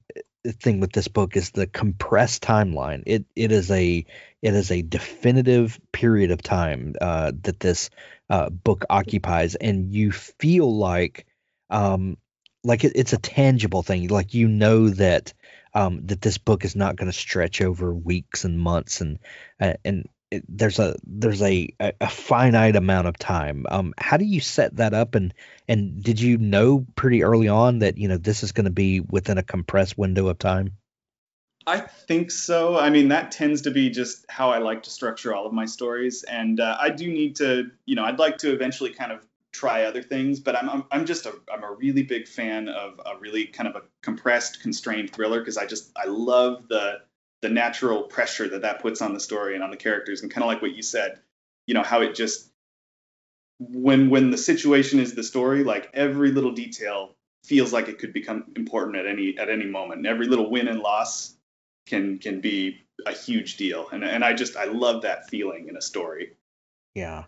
thing 0.53 0.81
with 0.81 0.93
this 0.93 1.09
book 1.09 1.37
is 1.37 1.51
the 1.51 1.67
compressed 1.67 2.43
timeline. 2.43 3.03
It 3.07 3.25
it 3.35 3.53
is 3.53 3.71
a 3.71 4.05
it 4.43 4.55
is 4.55 4.71
a 4.71 4.83
definitive 4.83 5.79
period 5.93 6.31
of 6.31 6.43
time 6.43 6.95
uh, 7.01 7.33
that 7.43 7.61
this 7.61 7.91
uh, 8.31 8.51
book 8.51 8.85
occupies, 8.91 9.55
and 9.55 9.93
you 9.95 10.13
feel 10.13 10.77
like 10.77 11.27
um, 11.71 12.17
like 12.65 12.85
it, 12.85 12.93
it's 12.95 13.13
a 13.13 13.19
tangible 13.19 13.83
thing. 13.83 14.09
Like 14.09 14.35
you 14.35 14.49
know 14.49 14.91
that 14.91 15.33
um, 15.75 16.07
that 16.07 16.21
this 16.21 16.39
book 16.39 16.65
is 16.65 16.77
not 16.77 16.97
going 16.97 17.11
to 17.11 17.17
stretch 17.17 17.61
over 17.61 17.95
weeks 17.95 18.45
and 18.45 18.59
months, 18.59 19.01
and 19.01 19.19
uh, 19.61 19.75
and 19.85 20.09
there's 20.49 20.79
a 20.79 20.97
there's 21.05 21.43
a, 21.43 21.69
a 21.81 21.93
a 22.01 22.09
finite 22.09 22.77
amount 22.77 23.07
of 23.07 23.19
time. 23.19 23.67
Um, 23.69 23.95
how 23.99 24.17
do 24.17 24.25
you 24.25 24.41
set 24.41 24.77
that 24.77 24.95
up, 24.95 25.15
and 25.15 25.35
and 25.69 26.03
did 26.03 26.21
you 26.21 26.39
know 26.39 26.87
pretty 26.95 27.23
early 27.23 27.49
on 27.49 27.81
that 27.81 27.99
you 27.99 28.09
know 28.09 28.17
this 28.17 28.43
is 28.43 28.53
going 28.53 28.65
to 28.65 28.71
be 28.71 29.01
within 29.01 29.39
a 29.39 29.43
compressed 29.43 29.99
window 29.99 30.29
of 30.29 30.39
time? 30.39 30.77
I 31.67 31.81
think 31.81 32.31
so. 32.31 32.79
I 32.79 32.91
mean, 32.91 33.09
that 33.09 33.33
tends 33.33 33.63
to 33.63 33.73
be 33.73 33.91
just 33.91 34.25
how 34.29 34.51
I 34.51 34.59
like 34.59 34.85
to 34.85 34.91
structure 34.91 35.35
all 35.35 35.47
of 35.47 35.53
my 35.53 35.67
stories, 35.67 36.23
and 36.23 36.61
uh, 36.61 36.77
I 36.81 36.91
do 36.91 37.09
need 37.09 37.37
to, 37.37 37.71
you 37.87 37.97
know, 37.97 38.05
I'd 38.05 38.21
like 38.21 38.39
to 38.39 38.53
eventually 38.53 38.93
kind 38.93 39.11
of 39.11 39.27
try 39.57 39.85
other 39.85 40.03
things, 40.03 40.39
but 40.39 40.55
I'm 40.55 40.69
I'm, 40.69 40.85
I'm 40.91 41.07
just 41.07 41.27
a 41.27 41.33
I'm 41.53 41.65
a 41.65 41.73
really 41.73 42.03
big 42.03 42.29
fan 42.29 42.69
of 42.69 43.01
a 43.05 43.19
really 43.19 43.47
kind 43.47 43.69
of 43.69 43.77
a 43.77 43.83
compressed, 44.03 44.61
constrained 44.61 45.11
thriller 45.11 45.41
because 45.41 45.57
I 45.57 45.67
just 45.67 45.91
I 45.97 46.07
love 46.07 46.69
the 46.69 47.01
the 47.47 47.53
natural 47.55 48.03
pressure 48.03 48.49
that 48.49 48.63
that 48.63 48.81
puts 48.81 49.01
on 49.01 49.15
the 49.15 49.21
story 49.21 49.55
and 49.55 49.63
on 49.63 49.71
the 49.71 49.77
characters, 49.77 50.23
and 50.23 50.33
kind 50.33 50.43
of 50.43 50.49
like 50.49 50.61
what 50.61 50.75
you 50.75 50.83
said, 50.83 51.21
you 51.69 51.75
know, 51.75 51.83
how 51.85 52.01
it 52.01 52.17
just 52.17 52.51
when 53.61 54.11
when 54.11 54.33
the 54.33 54.37
situation 54.37 54.99
is 54.99 55.15
the 55.15 55.23
story, 55.23 55.63
like 55.63 55.89
every 55.95 56.33
little 56.33 56.51
detail 56.51 57.15
feels 57.45 57.73
like 57.73 57.87
it 57.87 58.01
could 58.01 58.13
become 58.13 58.47
important 58.57 58.97
at 58.97 59.07
any 59.07 59.39
at 59.39 59.49
any 59.49 59.65
moment, 59.67 59.99
and 59.99 60.09
every 60.09 60.27
little 60.27 60.51
win 60.51 60.67
and 60.67 60.81
loss 60.81 61.37
can 61.87 62.19
can 62.19 62.41
be 62.41 62.81
a 63.07 63.13
huge 63.13 63.57
deal 63.59 63.89
and 63.93 64.03
and 64.03 64.25
I 64.25 64.33
just 64.33 64.57
I 64.57 64.65
love 64.65 65.03
that 65.03 65.29
feeling 65.29 65.69
in 65.69 65.77
a 65.77 65.81
story. 65.81 66.33
Yeah. 66.95 67.25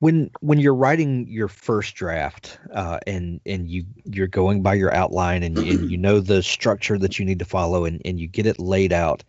When 0.00 0.30
when 0.40 0.58
you're 0.58 0.74
writing 0.74 1.28
your 1.28 1.48
first 1.48 1.94
draft 1.94 2.58
uh, 2.72 2.98
and 3.06 3.40
and 3.46 3.68
you 3.68 3.84
you're 4.04 4.26
going 4.26 4.62
by 4.62 4.74
your 4.74 4.92
outline 4.92 5.42
and, 5.42 5.58
and 5.58 5.90
you 5.90 5.98
know 5.98 6.20
the 6.20 6.42
structure 6.42 6.98
that 6.98 7.18
you 7.18 7.24
need 7.24 7.38
to 7.40 7.44
follow 7.44 7.84
and, 7.84 8.00
and 8.04 8.18
you 8.18 8.26
get 8.26 8.46
it 8.46 8.58
laid 8.58 8.92
out, 8.92 9.24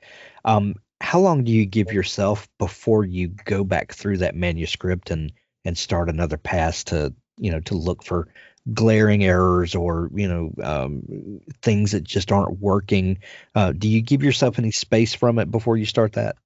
um, 0.46 0.76
how 1.02 1.20
long 1.20 1.44
do 1.44 1.52
you 1.52 1.66
give 1.66 1.92
yourself 1.92 2.48
before 2.58 3.04
you 3.04 3.28
go 3.28 3.64
back 3.66 3.94
through 3.94 4.18
that 4.18 4.36
manuscript 4.36 5.12
and 5.12 5.34
and 5.66 5.78
start 5.78 6.10
another 6.10 6.38
pass 6.38 6.86
to 6.86 7.14
you 7.38 7.52
know 7.52 7.60
to 7.62 7.76
look 7.76 8.04
for 8.04 8.30
glaring 8.74 9.24
errors 9.24 9.76
or 9.76 10.10
you 10.14 10.28
know 10.28 10.54
um, 10.64 11.42
things 11.62 11.92
that 11.92 12.04
just 12.04 12.32
aren't 12.32 12.60
working? 12.60 13.20
Uh, 13.56 13.74
do 13.74 13.90
you 13.90 14.02
give 14.02 14.24
yourself 14.24 14.58
any 14.58 14.72
space 14.72 15.14
from 15.14 15.40
it 15.40 15.52
before 15.52 15.78
you 15.78 15.86
start 15.86 16.14
that? 16.14 16.38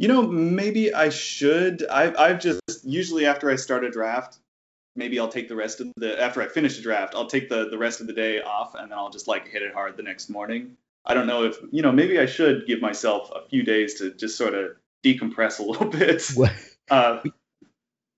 You 0.00 0.08
know, 0.08 0.22
maybe 0.22 0.94
I 0.94 1.10
should. 1.10 1.86
I 1.90 2.10
I've 2.18 2.40
just 2.40 2.62
usually 2.84 3.26
after 3.26 3.50
I 3.50 3.56
start 3.56 3.84
a 3.84 3.90
draft, 3.90 4.38
maybe 4.96 5.20
I'll 5.20 5.28
take 5.28 5.46
the 5.46 5.54
rest 5.54 5.78
of 5.82 5.92
the 5.98 6.18
after 6.18 6.40
I 6.40 6.48
finish 6.48 6.78
a 6.78 6.82
draft, 6.82 7.14
I'll 7.14 7.26
take 7.26 7.50
the 7.50 7.68
the 7.68 7.76
rest 7.76 8.00
of 8.00 8.06
the 8.06 8.14
day 8.14 8.40
off 8.40 8.74
and 8.74 8.90
then 8.90 8.96
I'll 8.96 9.10
just 9.10 9.28
like 9.28 9.46
hit 9.48 9.60
it 9.60 9.74
hard 9.74 9.98
the 9.98 10.02
next 10.02 10.30
morning. 10.30 10.78
I 11.04 11.12
don't 11.12 11.26
know 11.26 11.44
if 11.44 11.58
you 11.70 11.82
know. 11.82 11.92
Maybe 11.92 12.18
I 12.18 12.24
should 12.24 12.66
give 12.66 12.80
myself 12.80 13.30
a 13.30 13.46
few 13.50 13.62
days 13.62 13.98
to 13.98 14.10
just 14.14 14.38
sort 14.38 14.54
of 14.54 14.70
decompress 15.04 15.58
a 15.58 15.64
little 15.64 15.86
bit. 15.90 16.26
Uh, 16.90 17.20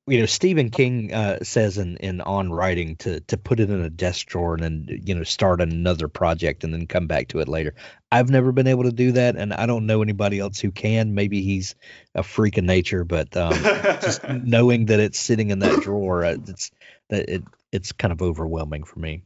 you 0.06 0.18
know 0.18 0.26
Stephen 0.26 0.70
King 0.70 1.12
uh, 1.12 1.38
says 1.42 1.78
in 1.78 1.96
in 1.98 2.20
on 2.20 2.50
writing 2.50 2.96
to 2.96 3.20
to 3.20 3.36
put 3.36 3.60
it 3.60 3.70
in 3.70 3.82
a 3.82 3.90
desk 3.90 4.26
drawer 4.26 4.54
and 4.54 4.62
then 4.62 5.00
you 5.04 5.14
know 5.14 5.22
start 5.22 5.60
another 5.60 6.08
project 6.08 6.64
and 6.64 6.74
then 6.74 6.86
come 6.86 7.06
back 7.06 7.28
to 7.28 7.38
it 7.38 7.48
later. 7.48 7.74
I've 8.10 8.28
never 8.28 8.50
been 8.52 8.66
able 8.66 8.82
to 8.84 8.92
do 8.92 9.12
that, 9.12 9.36
and 9.36 9.54
I 9.54 9.66
don't 9.66 9.86
know 9.86 10.02
anybody 10.02 10.40
else 10.40 10.58
who 10.58 10.72
can. 10.72 11.14
Maybe 11.14 11.42
he's 11.42 11.76
a 12.14 12.22
freak 12.22 12.58
of 12.58 12.64
nature, 12.64 13.04
but 13.04 13.36
um, 13.36 13.54
just 14.02 14.24
knowing 14.28 14.86
that 14.86 14.98
it's 14.98 15.20
sitting 15.20 15.50
in 15.50 15.60
that 15.60 15.82
drawer, 15.82 16.24
uh, 16.24 16.36
it's 16.48 16.72
that 17.10 17.28
it 17.28 17.44
it's 17.70 17.92
kind 17.92 18.12
of 18.12 18.22
overwhelming 18.22 18.82
for 18.82 18.98
me. 18.98 19.22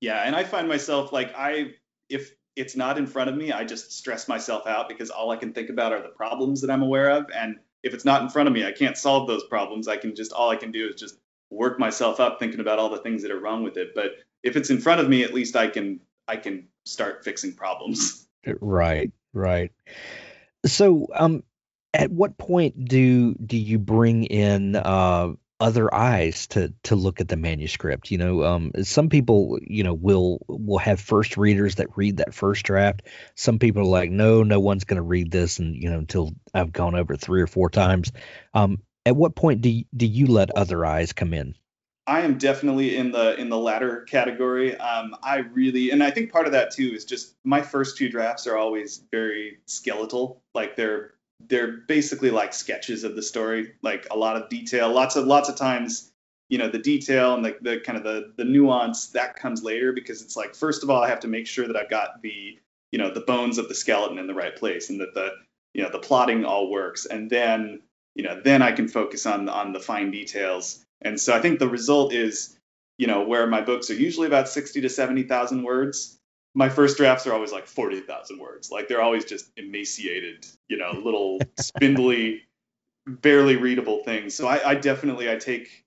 Yeah, 0.00 0.22
and 0.22 0.34
I 0.34 0.44
find 0.44 0.68
myself 0.68 1.12
like 1.12 1.34
I 1.36 1.74
if 2.08 2.34
it's 2.56 2.76
not 2.76 2.96
in 2.96 3.06
front 3.06 3.28
of 3.28 3.36
me, 3.36 3.52
I 3.52 3.64
just 3.64 3.92
stress 3.92 4.26
myself 4.26 4.66
out 4.66 4.88
because 4.88 5.10
all 5.10 5.30
I 5.30 5.36
can 5.36 5.52
think 5.52 5.68
about 5.68 5.92
are 5.92 6.00
the 6.00 6.08
problems 6.08 6.62
that 6.62 6.70
I'm 6.70 6.82
aware 6.82 7.10
of 7.10 7.26
and 7.34 7.56
if 7.84 7.92
it's 7.94 8.04
not 8.04 8.22
in 8.22 8.30
front 8.30 8.48
of 8.48 8.54
me, 8.54 8.66
I 8.66 8.72
can't 8.72 8.96
solve 8.96 9.28
those 9.28 9.44
problems. 9.44 9.86
I 9.86 9.98
can 9.98 10.14
just 10.16 10.32
all 10.32 10.50
I 10.50 10.56
can 10.56 10.72
do 10.72 10.88
is 10.88 10.96
just 10.96 11.16
work 11.50 11.78
myself 11.78 12.18
up 12.18 12.40
thinking 12.40 12.60
about 12.60 12.78
all 12.78 12.88
the 12.88 12.98
things 12.98 13.22
that 13.22 13.30
are 13.30 13.38
wrong 13.38 13.62
with 13.62 13.76
it. 13.76 13.94
But 13.94 14.12
if 14.42 14.56
it's 14.56 14.70
in 14.70 14.80
front 14.80 15.00
of 15.00 15.08
me, 15.08 15.22
at 15.22 15.34
least 15.34 15.54
I 15.54 15.68
can 15.68 16.00
I 16.26 16.36
can 16.36 16.68
start 16.84 17.24
fixing 17.24 17.52
problems. 17.52 18.20
Right, 18.60 19.10
right. 19.32 19.72
So, 20.66 21.06
um, 21.14 21.44
at 21.94 22.10
what 22.10 22.36
point 22.36 22.84
do 22.84 23.34
do 23.34 23.56
you 23.56 23.78
bring 23.78 24.24
in 24.24 24.76
uh 24.76 25.32
other 25.60 25.92
eyes 25.94 26.46
to 26.48 26.72
to 26.84 26.96
look 26.96 27.20
at 27.20 27.28
the 27.28 27.36
manuscript? 27.36 28.10
You 28.10 28.18
know, 28.18 28.44
um, 28.44 28.72
some 28.82 29.08
people, 29.08 29.58
you 29.62 29.84
know, 29.84 29.94
will 29.94 30.44
will 30.48 30.78
have 30.78 31.00
first 31.00 31.36
readers 31.36 31.76
that 31.76 31.96
read 31.96 32.18
that 32.18 32.34
first 32.34 32.64
draft. 32.64 33.02
Some 33.34 33.58
people 33.58 33.82
are 33.82 33.86
like, 33.86 34.10
no, 34.10 34.42
no 34.42 34.60
one's 34.60 34.84
going 34.84 34.96
to 34.96 35.02
read 35.02 35.30
this, 35.30 35.58
and 35.58 35.74
you 35.74 35.90
know, 35.90 35.98
until 35.98 36.34
I've 36.52 36.72
gone 36.72 36.94
over 36.94 37.16
three 37.16 37.42
or 37.42 37.46
four 37.46 37.70
times. 37.70 38.12
Um, 38.52 38.82
at 39.06 39.16
what 39.16 39.34
point 39.34 39.60
do 39.60 39.68
you, 39.68 39.84
do 39.94 40.06
you 40.06 40.26
let 40.26 40.56
other 40.56 40.84
eyes 40.84 41.12
come 41.12 41.34
in? 41.34 41.54
I 42.06 42.20
am 42.20 42.36
definitely 42.36 42.96
in 42.96 43.12
the 43.12 43.34
in 43.40 43.48
the 43.48 43.58
latter 43.58 44.02
category. 44.02 44.76
Um, 44.76 45.16
I 45.22 45.38
really, 45.38 45.90
and 45.90 46.02
I 46.02 46.10
think 46.10 46.32
part 46.32 46.46
of 46.46 46.52
that 46.52 46.72
too 46.72 46.92
is 46.94 47.06
just 47.06 47.34
my 47.44 47.62
first 47.62 47.96
two 47.96 48.10
drafts 48.10 48.46
are 48.46 48.58
always 48.58 49.02
very 49.10 49.58
skeletal. 49.64 50.42
Like 50.54 50.76
they're 50.76 51.13
they're 51.40 51.72
basically 51.72 52.30
like 52.30 52.52
sketches 52.52 53.04
of 53.04 53.16
the 53.16 53.22
story, 53.22 53.74
like 53.82 54.06
a 54.10 54.16
lot 54.16 54.36
of 54.36 54.48
detail, 54.48 54.92
lots 54.92 55.16
of 55.16 55.26
lots 55.26 55.48
of 55.48 55.56
times, 55.56 56.10
you 56.48 56.58
know, 56.58 56.68
the 56.68 56.78
detail 56.78 57.34
and 57.34 57.44
the, 57.44 57.56
the 57.60 57.80
kind 57.80 57.98
of 57.98 58.04
the 58.04 58.32
the 58.36 58.44
nuance 58.44 59.08
that 59.08 59.36
comes 59.36 59.62
later 59.62 59.92
because 59.92 60.22
it's 60.22 60.36
like 60.36 60.54
first 60.54 60.82
of 60.82 60.90
all 60.90 61.02
I 61.02 61.08
have 61.08 61.20
to 61.20 61.28
make 61.28 61.46
sure 61.46 61.66
that 61.66 61.76
I've 61.76 61.90
got 61.90 62.22
the 62.22 62.58
you 62.92 62.98
know 62.98 63.12
the 63.12 63.20
bones 63.20 63.58
of 63.58 63.68
the 63.68 63.74
skeleton 63.74 64.18
in 64.18 64.26
the 64.26 64.34
right 64.34 64.54
place 64.54 64.90
and 64.90 65.00
that 65.00 65.14
the 65.14 65.32
you 65.74 65.82
know 65.82 65.90
the 65.90 65.98
plotting 65.98 66.44
all 66.44 66.70
works, 66.70 67.06
and 67.06 67.28
then 67.28 67.82
you 68.14 68.24
know 68.24 68.40
then 68.40 68.62
I 68.62 68.72
can 68.72 68.88
focus 68.88 69.26
on 69.26 69.48
on 69.48 69.72
the 69.72 69.80
fine 69.80 70.10
details. 70.10 70.84
And 71.02 71.20
so 71.20 71.34
I 71.34 71.40
think 71.40 71.58
the 71.58 71.68
result 71.68 72.14
is, 72.14 72.56
you 72.96 73.06
know, 73.06 73.24
where 73.24 73.46
my 73.46 73.60
books 73.60 73.90
are 73.90 73.94
usually 73.94 74.26
about 74.26 74.48
60 74.48 74.80
to 74.80 74.88
70,000 74.88 75.62
words, 75.62 76.18
my 76.54 76.68
first 76.68 76.96
drafts 76.96 77.26
are 77.26 77.34
always 77.34 77.52
like 77.52 77.66
40,000 77.66 78.38
words. 78.38 78.70
Like 78.70 78.88
they're 78.88 79.02
always 79.02 79.24
just 79.24 79.50
emaciated, 79.56 80.46
you 80.68 80.76
know, 80.76 80.92
little 80.92 81.40
spindly, 81.58 82.42
barely 83.06 83.56
readable 83.56 84.04
things. 84.04 84.34
So 84.34 84.46
I, 84.46 84.70
I 84.70 84.74
definitely 84.76 85.30
I 85.30 85.36
take 85.36 85.84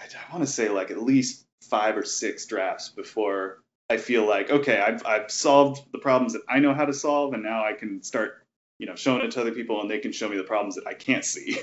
I, 0.00 0.04
I 0.04 0.32
want 0.32 0.44
to 0.44 0.52
say 0.52 0.68
like 0.68 0.90
at 0.90 1.00
least 1.00 1.46
five 1.62 1.96
or 1.96 2.04
six 2.04 2.46
drafts 2.46 2.88
before 2.88 3.62
I 3.88 3.98
feel 3.98 4.26
like 4.26 4.50
okay, 4.50 4.78
I've 4.78 5.06
I've 5.06 5.30
solved 5.30 5.82
the 5.92 5.98
problems 5.98 6.32
that 6.32 6.42
I 6.48 6.58
know 6.58 6.74
how 6.74 6.86
to 6.86 6.94
solve, 6.94 7.34
and 7.34 7.42
now 7.42 7.64
I 7.64 7.74
can 7.74 8.02
start 8.02 8.44
you 8.78 8.86
know 8.86 8.96
showing 8.96 9.24
it 9.24 9.32
to 9.32 9.40
other 9.40 9.52
people, 9.52 9.80
and 9.80 9.90
they 9.90 9.98
can 9.98 10.12
show 10.12 10.28
me 10.28 10.36
the 10.36 10.44
problems 10.44 10.76
that 10.76 10.86
I 10.86 10.94
can't 10.94 11.24
see. 11.24 11.58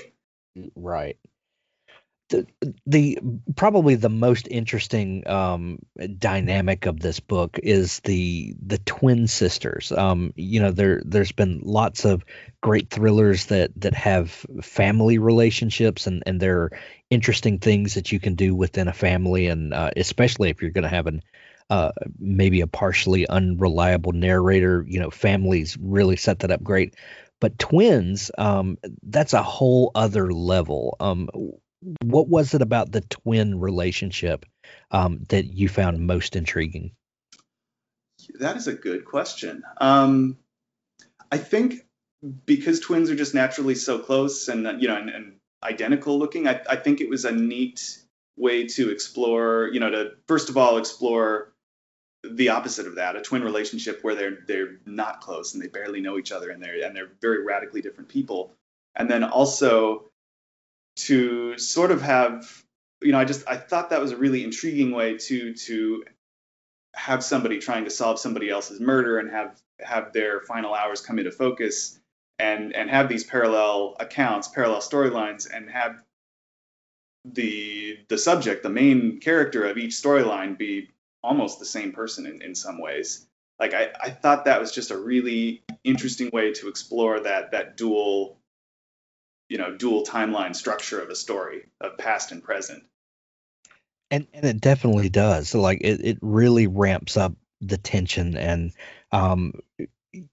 Mm, 0.56 0.70
right. 0.76 1.16
The, 2.86 3.18
probably 3.56 3.94
the 3.94 4.08
most 4.08 4.48
interesting 4.50 5.26
um, 5.28 5.78
dynamic 6.18 6.86
of 6.86 7.00
this 7.00 7.20
book 7.20 7.58
is 7.62 8.00
the 8.00 8.54
the 8.64 8.78
twin 8.78 9.26
sisters. 9.26 9.92
Um, 9.92 10.32
you 10.36 10.60
know, 10.60 10.70
there 10.70 11.02
there's 11.04 11.32
been 11.32 11.60
lots 11.64 12.04
of 12.04 12.24
great 12.60 12.90
thrillers 12.90 13.46
that 13.46 13.70
that 13.76 13.94
have 13.94 14.30
family 14.62 15.18
relationships, 15.18 16.06
and 16.06 16.22
and 16.26 16.40
there 16.40 16.60
are 16.62 16.78
interesting 17.10 17.58
things 17.58 17.94
that 17.94 18.12
you 18.12 18.20
can 18.20 18.34
do 18.34 18.54
within 18.54 18.88
a 18.88 18.92
family, 18.92 19.46
and 19.46 19.74
uh, 19.74 19.90
especially 19.96 20.50
if 20.50 20.62
you're 20.62 20.70
going 20.70 20.82
to 20.82 20.88
have 20.88 21.06
an 21.06 21.22
uh, 21.70 21.92
maybe 22.18 22.60
a 22.60 22.66
partially 22.66 23.26
unreliable 23.28 24.12
narrator. 24.12 24.84
You 24.86 25.00
know, 25.00 25.10
families 25.10 25.76
really 25.80 26.16
set 26.16 26.40
that 26.40 26.50
up 26.50 26.62
great. 26.62 26.94
But 27.40 27.58
twins, 27.58 28.30
um, 28.38 28.78
that's 29.02 29.32
a 29.32 29.42
whole 29.42 29.90
other 29.96 30.32
level. 30.32 30.96
Um, 31.00 31.28
what 32.04 32.28
was 32.28 32.54
it 32.54 32.62
about 32.62 32.92
the 32.92 33.00
twin 33.02 33.58
relationship 33.58 34.46
um, 34.90 35.24
that 35.28 35.46
you 35.46 35.68
found 35.68 36.06
most 36.06 36.36
intriguing? 36.36 36.92
That 38.38 38.56
is 38.56 38.68
a 38.68 38.74
good 38.74 39.04
question. 39.04 39.64
Um, 39.80 40.38
I 41.30 41.38
think 41.38 41.86
because 42.46 42.80
twins 42.80 43.10
are 43.10 43.16
just 43.16 43.34
naturally 43.34 43.74
so 43.74 43.98
close 43.98 44.48
and 44.48 44.80
you 44.80 44.88
know 44.88 44.96
and, 44.96 45.10
and 45.10 45.36
identical 45.62 46.18
looking, 46.18 46.46
I, 46.46 46.60
I 46.68 46.76
think 46.76 47.00
it 47.00 47.08
was 47.08 47.24
a 47.24 47.32
neat 47.32 47.98
way 48.36 48.66
to 48.68 48.90
explore. 48.90 49.68
You 49.72 49.80
know, 49.80 49.90
to 49.90 50.10
first 50.28 50.50
of 50.50 50.56
all 50.56 50.78
explore 50.78 51.52
the 52.22 52.50
opposite 52.50 52.86
of 52.86 52.96
that, 52.96 53.16
a 53.16 53.22
twin 53.22 53.42
relationship 53.42 54.04
where 54.04 54.14
they're 54.14 54.38
they're 54.46 54.78
not 54.86 55.20
close 55.20 55.54
and 55.54 55.62
they 55.62 55.68
barely 55.68 56.00
know 56.00 56.18
each 56.18 56.30
other 56.30 56.50
and 56.50 56.62
they're 56.62 56.84
and 56.84 56.94
they're 56.94 57.10
very 57.20 57.44
radically 57.44 57.82
different 57.82 58.08
people. 58.08 58.52
And 58.94 59.10
then 59.10 59.24
also 59.24 60.11
to 60.96 61.58
sort 61.58 61.90
of 61.90 62.02
have 62.02 62.62
you 63.00 63.12
know 63.12 63.18
i 63.18 63.24
just 63.24 63.48
i 63.48 63.56
thought 63.56 63.90
that 63.90 64.00
was 64.00 64.12
a 64.12 64.16
really 64.16 64.44
intriguing 64.44 64.92
way 64.92 65.16
to 65.16 65.54
to 65.54 66.04
have 66.94 67.24
somebody 67.24 67.58
trying 67.58 67.84
to 67.84 67.90
solve 67.90 68.18
somebody 68.18 68.50
else's 68.50 68.80
murder 68.80 69.18
and 69.18 69.30
have 69.30 69.58
have 69.80 70.12
their 70.12 70.40
final 70.40 70.74
hours 70.74 71.00
come 71.00 71.18
into 71.18 71.30
focus 71.30 71.98
and 72.38 72.74
and 72.74 72.90
have 72.90 73.08
these 73.08 73.24
parallel 73.24 73.96
accounts 73.98 74.48
parallel 74.48 74.80
storylines 74.80 75.48
and 75.52 75.70
have 75.70 75.96
the 77.24 77.98
the 78.08 78.18
subject 78.18 78.62
the 78.62 78.70
main 78.70 79.20
character 79.20 79.64
of 79.64 79.78
each 79.78 79.92
storyline 79.92 80.58
be 80.58 80.88
almost 81.22 81.58
the 81.58 81.64
same 81.64 81.92
person 81.92 82.26
in, 82.26 82.42
in 82.42 82.54
some 82.54 82.80
ways. 82.80 83.26
Like 83.60 83.74
I, 83.74 83.90
I 84.00 84.10
thought 84.10 84.46
that 84.46 84.60
was 84.60 84.72
just 84.72 84.90
a 84.90 84.96
really 84.96 85.62
interesting 85.84 86.30
way 86.32 86.52
to 86.54 86.68
explore 86.68 87.20
that 87.20 87.52
that 87.52 87.76
dual 87.76 88.38
you 89.52 89.58
know 89.58 89.76
dual 89.76 90.02
timeline 90.02 90.56
structure 90.56 90.98
of 90.98 91.10
a 91.10 91.14
story 91.14 91.66
of 91.78 91.98
past 91.98 92.32
and 92.32 92.42
present. 92.42 92.82
And 94.10 94.26
and 94.32 94.46
it 94.46 94.62
definitely 94.62 95.10
does. 95.10 95.54
Like 95.54 95.82
it, 95.82 96.00
it 96.02 96.18
really 96.22 96.68
ramps 96.68 97.18
up 97.18 97.34
the 97.60 97.76
tension 97.76 98.36
and 98.38 98.72
um 99.12 99.52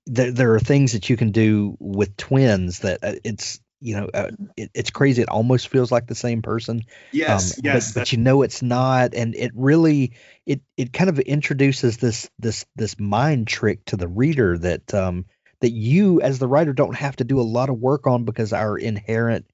there, 0.08 0.32
there 0.32 0.54
are 0.56 0.60
things 0.60 0.94
that 0.94 1.10
you 1.10 1.18
can 1.18 1.32
do 1.32 1.76
with 1.80 2.16
twins 2.16 2.80
that 2.80 3.04
uh, 3.04 3.16
it's 3.26 3.60
you 3.82 3.98
know 3.98 4.10
uh, 4.14 4.32
it, 4.56 4.72
it's 4.74 4.90
crazy. 4.90 5.22
It 5.22 5.28
almost 5.28 5.68
feels 5.68 5.92
like 5.92 6.08
the 6.08 6.16
same 6.16 6.42
person 6.42 6.86
yes 7.12 7.58
um, 7.58 7.64
yes 7.66 7.92
but, 7.92 8.00
but 8.00 8.12
you 8.14 8.20
know 8.20 8.42
it's 8.44 8.62
not. 8.62 9.14
And 9.14 9.36
it 9.36 9.52
really 9.54 10.14
it 10.46 10.62
it 10.78 10.94
kind 10.94 11.10
of 11.10 11.20
introduces 11.20 11.98
this 11.98 12.30
this 12.40 12.66
this 12.78 12.98
mind 12.98 13.48
trick 13.50 13.84
to 13.88 13.98
the 13.98 14.08
reader 14.08 14.58
that 14.60 14.94
um 14.94 15.26
that 15.62 15.72
you 15.72 16.22
as 16.22 16.40
the 16.40 16.48
writer 16.48 16.74
don't 16.74 16.96
have 16.96 17.16
to 17.18 17.24
do 17.24 17.40
a 17.40 17.44
lot 17.44 17.70
of 17.70 17.80
work 17.80 18.08
on 18.08 18.26
because 18.26 18.54
our 18.54 18.78
inherent 18.78 19.46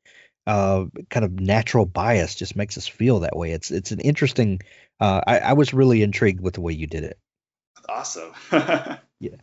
uh, 0.48 0.86
kind 1.10 1.26
of 1.26 1.40
natural 1.40 1.86
bias 1.86 2.36
just 2.36 2.56
makes 2.56 2.78
us 2.78 2.88
feel 2.88 3.22
that 3.22 3.36
way. 3.36 3.52
It's 3.52 3.72
it's 3.72 3.92
an 3.92 4.00
interesting. 4.00 4.62
Uh, 5.00 5.22
I, 5.26 5.40
I 5.40 5.54
was 5.54 5.74
really 5.74 6.04
intrigued 6.04 6.42
with 6.42 6.54
the 6.54 6.62
way 6.62 6.74
you 6.74 6.88
did 6.88 7.04
it. 7.04 7.20
Awesome. 7.90 8.34
yeah. 8.52 9.38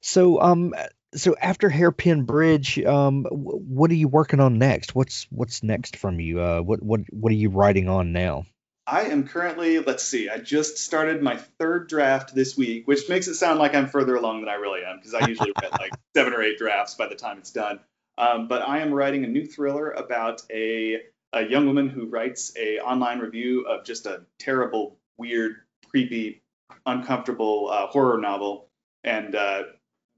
So 0.00 0.40
um 0.40 0.74
so 1.14 1.34
after 1.40 1.68
Hairpin 1.68 2.24
Bridge, 2.24 2.78
um, 2.84 3.24
what 3.30 3.90
are 3.90 3.94
you 3.94 4.08
working 4.08 4.40
on 4.40 4.58
next? 4.58 4.94
What's 4.94 5.26
what's 5.30 5.62
next 5.62 5.96
from 5.96 6.20
you? 6.20 6.40
Uh, 6.40 6.60
what 6.60 6.82
what 6.82 7.00
what 7.10 7.32
are 7.32 7.36
you 7.36 7.50
writing 7.50 7.88
on 7.88 8.12
now? 8.12 8.44
I 8.90 9.02
am 9.02 9.28
currently, 9.28 9.78
let's 9.78 10.02
see, 10.02 10.28
I 10.28 10.38
just 10.38 10.78
started 10.78 11.22
my 11.22 11.36
third 11.36 11.88
draft 11.88 12.34
this 12.34 12.56
week, 12.56 12.88
which 12.88 13.08
makes 13.08 13.28
it 13.28 13.36
sound 13.36 13.60
like 13.60 13.72
I'm 13.76 13.86
further 13.86 14.16
along 14.16 14.40
than 14.40 14.48
I 14.48 14.54
really 14.54 14.80
am 14.84 14.96
because 14.96 15.14
I 15.14 15.28
usually 15.28 15.52
write 15.62 15.70
like 15.78 15.92
seven 16.16 16.32
or 16.32 16.42
eight 16.42 16.58
drafts 16.58 16.96
by 16.96 17.06
the 17.06 17.14
time 17.14 17.38
it's 17.38 17.52
done. 17.52 17.78
Um, 18.18 18.48
but 18.48 18.62
I 18.62 18.80
am 18.80 18.92
writing 18.92 19.22
a 19.22 19.28
new 19.28 19.46
thriller 19.46 19.92
about 19.92 20.42
a, 20.50 21.02
a 21.32 21.46
young 21.46 21.66
woman 21.66 21.88
who 21.88 22.06
writes 22.06 22.52
a 22.56 22.80
online 22.80 23.20
review 23.20 23.64
of 23.64 23.84
just 23.84 24.06
a 24.06 24.22
terrible, 24.40 24.96
weird, 25.16 25.54
creepy, 25.88 26.42
uncomfortable 26.84 27.68
uh, 27.70 27.86
horror 27.86 28.18
novel, 28.18 28.66
and 29.04 29.36
uh, 29.36 29.62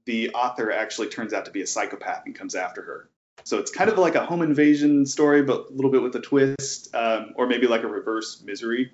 the 0.05 0.31
author 0.31 0.71
actually 0.71 1.09
turns 1.09 1.31
out 1.31 1.45
to 1.45 1.51
be 1.51 1.61
a 1.61 1.67
psychopath 1.67 2.23
and 2.25 2.33
comes 2.33 2.55
after 2.55 2.81
her. 2.81 3.09
So 3.43 3.59
it's 3.59 3.71
kind 3.71 3.89
of 3.89 3.97
like 3.97 4.15
a 4.15 4.25
home 4.25 4.41
invasion 4.41 5.05
story, 5.05 5.43
but 5.43 5.69
a 5.69 5.73
little 5.73 5.91
bit 5.91 6.01
with 6.01 6.15
a 6.15 6.21
twist, 6.21 6.93
um, 6.95 7.33
or 7.35 7.47
maybe 7.47 7.67
like 7.67 7.83
a 7.83 7.87
reverse 7.87 8.41
misery. 8.43 8.91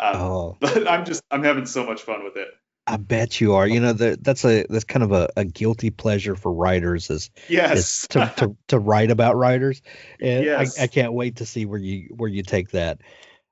Um, 0.00 0.16
oh. 0.16 0.56
But 0.60 0.88
I'm 0.88 1.04
just 1.04 1.22
I'm 1.30 1.42
having 1.42 1.66
so 1.66 1.84
much 1.84 2.02
fun 2.02 2.24
with 2.24 2.36
it. 2.36 2.48
I 2.86 2.96
bet 2.96 3.40
you 3.40 3.54
are. 3.54 3.66
You 3.66 3.80
know, 3.80 3.92
that 3.92 4.24
that's 4.24 4.44
a 4.44 4.66
that's 4.68 4.84
kind 4.84 5.02
of 5.02 5.12
a, 5.12 5.28
a 5.36 5.44
guilty 5.44 5.90
pleasure 5.90 6.34
for 6.34 6.52
writers 6.52 7.10
is, 7.10 7.30
yes 7.48 7.78
is 7.78 8.08
to, 8.08 8.32
to 8.38 8.56
to 8.68 8.78
write 8.78 9.10
about 9.10 9.36
writers. 9.36 9.82
And 10.20 10.44
Yes. 10.44 10.78
I, 10.78 10.84
I 10.84 10.86
can't 10.88 11.12
wait 11.12 11.36
to 11.36 11.46
see 11.46 11.66
where 11.66 11.78
you 11.78 12.08
where 12.16 12.30
you 12.30 12.42
take 12.42 12.70
that. 12.70 13.00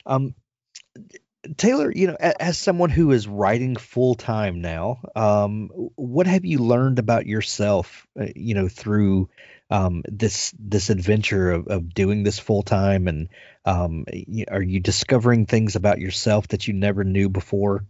Um 0.06 0.34
Taylor, 1.56 1.90
you 1.90 2.08
know, 2.08 2.16
as 2.20 2.58
someone 2.58 2.90
who 2.90 3.12
is 3.12 3.26
writing 3.26 3.76
full 3.76 4.14
time 4.14 4.60
now, 4.60 5.00
um, 5.16 5.70
what 5.96 6.26
have 6.26 6.44
you 6.44 6.58
learned 6.58 6.98
about 6.98 7.26
yourself, 7.26 8.06
uh, 8.20 8.26
you 8.36 8.52
know, 8.52 8.68
through 8.68 9.30
um, 9.70 10.02
this 10.06 10.52
this 10.58 10.90
adventure 10.90 11.52
of, 11.52 11.68
of 11.68 11.94
doing 11.94 12.22
this 12.24 12.38
full 12.38 12.62
time, 12.62 13.08
and 13.08 13.28
um, 13.64 14.04
are 14.48 14.62
you 14.62 14.80
discovering 14.80 15.46
things 15.46 15.76
about 15.76 15.98
yourself 15.98 16.48
that 16.48 16.66
you 16.66 16.74
never 16.74 17.04
knew 17.04 17.28
before? 17.28 17.86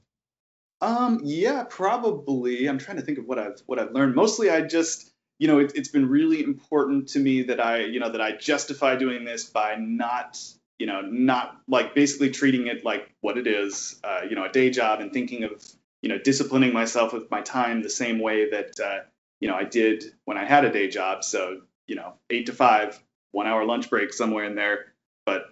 Um, 0.82 1.20
yeah, 1.24 1.64
probably. 1.68 2.66
I'm 2.66 2.78
trying 2.78 2.96
to 2.96 3.02
think 3.02 3.18
of 3.18 3.26
what 3.26 3.38
I've 3.38 3.60
what 3.66 3.78
I've 3.78 3.92
learned. 3.92 4.14
Mostly, 4.14 4.50
I 4.50 4.62
just, 4.62 5.10
you 5.38 5.48
know, 5.48 5.58
it, 5.58 5.72
it's 5.74 5.88
been 5.88 6.08
really 6.08 6.42
important 6.42 7.08
to 7.10 7.18
me 7.18 7.44
that 7.44 7.60
I, 7.60 7.80
you 7.84 8.00
know, 8.00 8.10
that 8.10 8.20
I 8.20 8.32
justify 8.32 8.96
doing 8.96 9.24
this 9.24 9.44
by 9.44 9.76
not, 9.78 10.38
you 10.78 10.86
know, 10.86 11.02
not 11.02 11.60
like 11.68 11.94
basically 11.94 12.30
treating 12.30 12.66
it 12.66 12.84
like 12.84 13.14
what 13.20 13.36
it 13.36 13.46
is, 13.46 14.00
uh, 14.04 14.20
you 14.28 14.36
know, 14.36 14.44
a 14.44 14.48
day 14.50 14.70
job, 14.70 15.00
and 15.00 15.12
thinking 15.12 15.44
of, 15.44 15.62
you 16.02 16.08
know, 16.08 16.18
disciplining 16.18 16.72
myself 16.72 17.12
with 17.12 17.30
my 17.30 17.42
time 17.42 17.82
the 17.82 17.90
same 17.90 18.18
way 18.18 18.50
that, 18.50 18.80
uh, 18.80 19.00
you 19.38 19.48
know, 19.48 19.54
I 19.54 19.64
did 19.64 20.04
when 20.24 20.38
I 20.38 20.44
had 20.46 20.64
a 20.64 20.72
day 20.72 20.88
job. 20.88 21.24
So, 21.24 21.60
you 21.90 21.96
know, 21.96 22.14
eight 22.30 22.46
to 22.46 22.52
five, 22.52 23.02
one 23.32 23.48
hour 23.48 23.64
lunch 23.64 23.90
break 23.90 24.12
somewhere 24.12 24.44
in 24.44 24.54
there, 24.54 24.94
but 25.26 25.42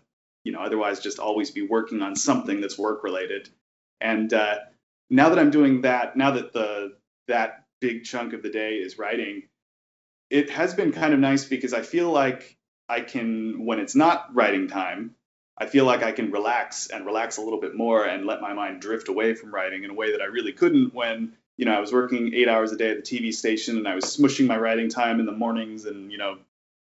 you 0.45 0.53
know, 0.53 0.61
otherwise 0.61 1.01
just 1.01 1.19
always 1.19 1.51
be 1.51 1.63
working 1.63 2.01
on 2.01 2.15
something 2.15 2.61
that's 2.61 2.79
work 2.79 3.03
related. 3.03 3.51
And 4.01 4.33
uh, 4.33 4.55
now 5.11 5.31
that 5.31 5.39
I'm 5.41 5.51
doing 5.51 5.81
that, 5.81 6.17
now 6.17 6.31
that 6.31 6.53
the 6.53 6.97
that 7.27 7.65
big 7.81 8.05
chunk 8.05 8.35
of 8.35 8.43
the 8.45 8.51
day 8.51 8.75
is 8.75 8.99
writing, 8.99 9.49
it 10.31 10.49
has 10.51 10.75
been 10.75 10.93
kind 10.93 11.13
of 11.13 11.19
nice 11.19 11.45
because 11.45 11.75
I 11.75 11.83
feel 11.83 12.11
like 12.11 12.57
I 12.89 13.01
can, 13.01 13.67
when 13.67 13.81
it's 13.81 13.97
not 13.97 14.33
writing 14.33 14.69
time, 14.69 15.17
I 15.59 15.67
feel 15.67 15.87
like 15.87 16.05
I 16.05 16.13
can 16.13 16.31
relax 16.31 16.87
and 16.87 17.05
relax 17.05 17.39
a 17.39 17.43
little 17.43 17.61
bit 17.61 17.75
more 17.75 18.05
and 18.05 18.27
let 18.27 18.41
my 18.41 18.53
mind 18.53 18.81
drift 18.81 19.09
away 19.09 19.35
from 19.35 19.53
writing 19.53 19.83
in 19.83 19.91
a 19.91 19.95
way 19.95 20.13
that 20.13 20.23
I 20.23 20.27
really 20.27 20.53
couldn't 20.53 20.95
when 20.95 21.37
you 21.59 21.67
know 21.67 21.73
I 21.73 21.81
was 21.81 21.93
working 21.93 22.33
eight 22.33 22.49
hours 22.49 22.73
a 22.73 22.77
day 22.77 22.91
at 22.91 23.05
the 23.05 23.19
TV 23.19 23.35
station 23.35 23.77
and 23.77 23.87
I 23.87 23.95
was 23.95 24.05
smushing 24.05 24.47
my 24.47 24.57
writing 24.57 24.89
time 24.89 25.21
in 25.21 25.27
the 25.27 25.33
mornings 25.33 25.85
and 25.85 26.11
you 26.11 26.17
know 26.17 26.39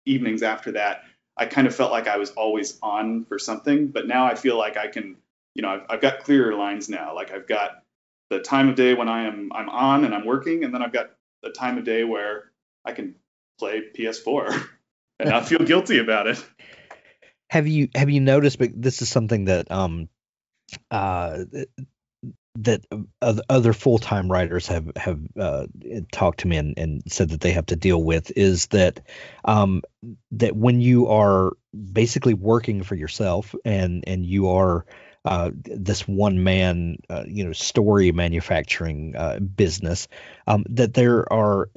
evenings 0.05 0.43
after 0.43 0.73
that. 0.73 1.03
I 1.37 1.47
kind 1.47 1.67
of 1.67 1.75
felt 1.75 1.93
like 1.93 2.09
I 2.09 2.17
was 2.17 2.31
always 2.33 2.79
on 2.83 3.25
for 3.25 3.39
something, 3.39 3.89
but 3.89 4.07
now 4.07 4.27
I 4.27 4.35
feel 4.35 4.59
like 4.59 4.77
I 4.77 4.89
can, 4.89 5.17
you 5.55 5.63
know, 5.63 5.69
I've, 5.69 5.83
I've 5.89 6.01
got 6.01 6.21
clearer 6.21 6.55
lines 6.55 6.89
now. 6.89 7.15
Like 7.15 7.31
I've 7.31 7.47
got 7.47 7.83
the 8.29 8.41
time 8.41 8.69
of 8.69 8.75
day 8.75 8.95
when 8.95 9.09
I 9.09 9.27
am 9.27 9.53
I'm 9.55 9.69
on 9.69 10.05
and 10.05 10.15
I'm 10.15 10.27
working, 10.27 10.65
and 10.65 10.75
then 10.75 10.83
I've 10.83 10.93
got 10.93 11.11
the 11.43 11.51
time 11.51 11.79
of 11.79 11.85
day 11.85 12.05
where 12.05 12.51
I 12.85 12.93
can 12.93 13.15
play 13.59 13.83
PS4 13.97 14.69
and 15.21 15.31
not 15.31 15.47
feel 15.47 15.61
guilty 15.61 15.99
about 15.99 16.27
it. 16.27 16.45
Have 17.51 17.69
you 17.69 17.89
have 17.95 18.09
you 18.09 18.21
noticed? 18.21 18.59
But 18.59 18.71
this 18.75 19.03
is 19.03 19.11
something 19.11 19.45
that 19.45 19.71
um 19.71 20.09
uh 20.91 21.45
that 22.55 22.85
other 23.49 23.73
full 23.73 23.99
time 23.99 24.31
writers 24.31 24.67
have 24.67 24.91
have 24.97 25.21
uh, 25.39 25.67
talked 26.13 26.41
to 26.41 26.49
me 26.49 26.59
and, 26.59 26.75
and 26.77 27.03
said 27.09 27.31
that 27.31 27.41
they 27.41 27.53
have 27.53 27.67
to 27.67 27.77
deal 27.77 28.03
with 28.03 28.31
is 28.37 28.67
that 28.69 29.01
um, 29.45 29.83
that 30.33 30.55
when 30.55 30.81
you 30.81 31.09
are 31.09 31.53
basically 31.93 32.35
working 32.35 32.83
for 32.83 32.95
yourself 32.95 33.55
and 33.65 34.05
and 34.07 34.27
you 34.27 34.51
are 34.51 34.85
uh, 35.25 35.51
this 35.55 36.07
one 36.07 36.45
man 36.45 36.97
uh, 37.09 37.25
you 37.27 37.43
know 37.43 37.53
story 37.53 38.13
manufacturing 38.13 39.15
uh, 39.17 39.39
business 39.39 40.07
um, 40.47 40.65
that 40.69 40.93
there 40.93 41.33
are 41.33 41.71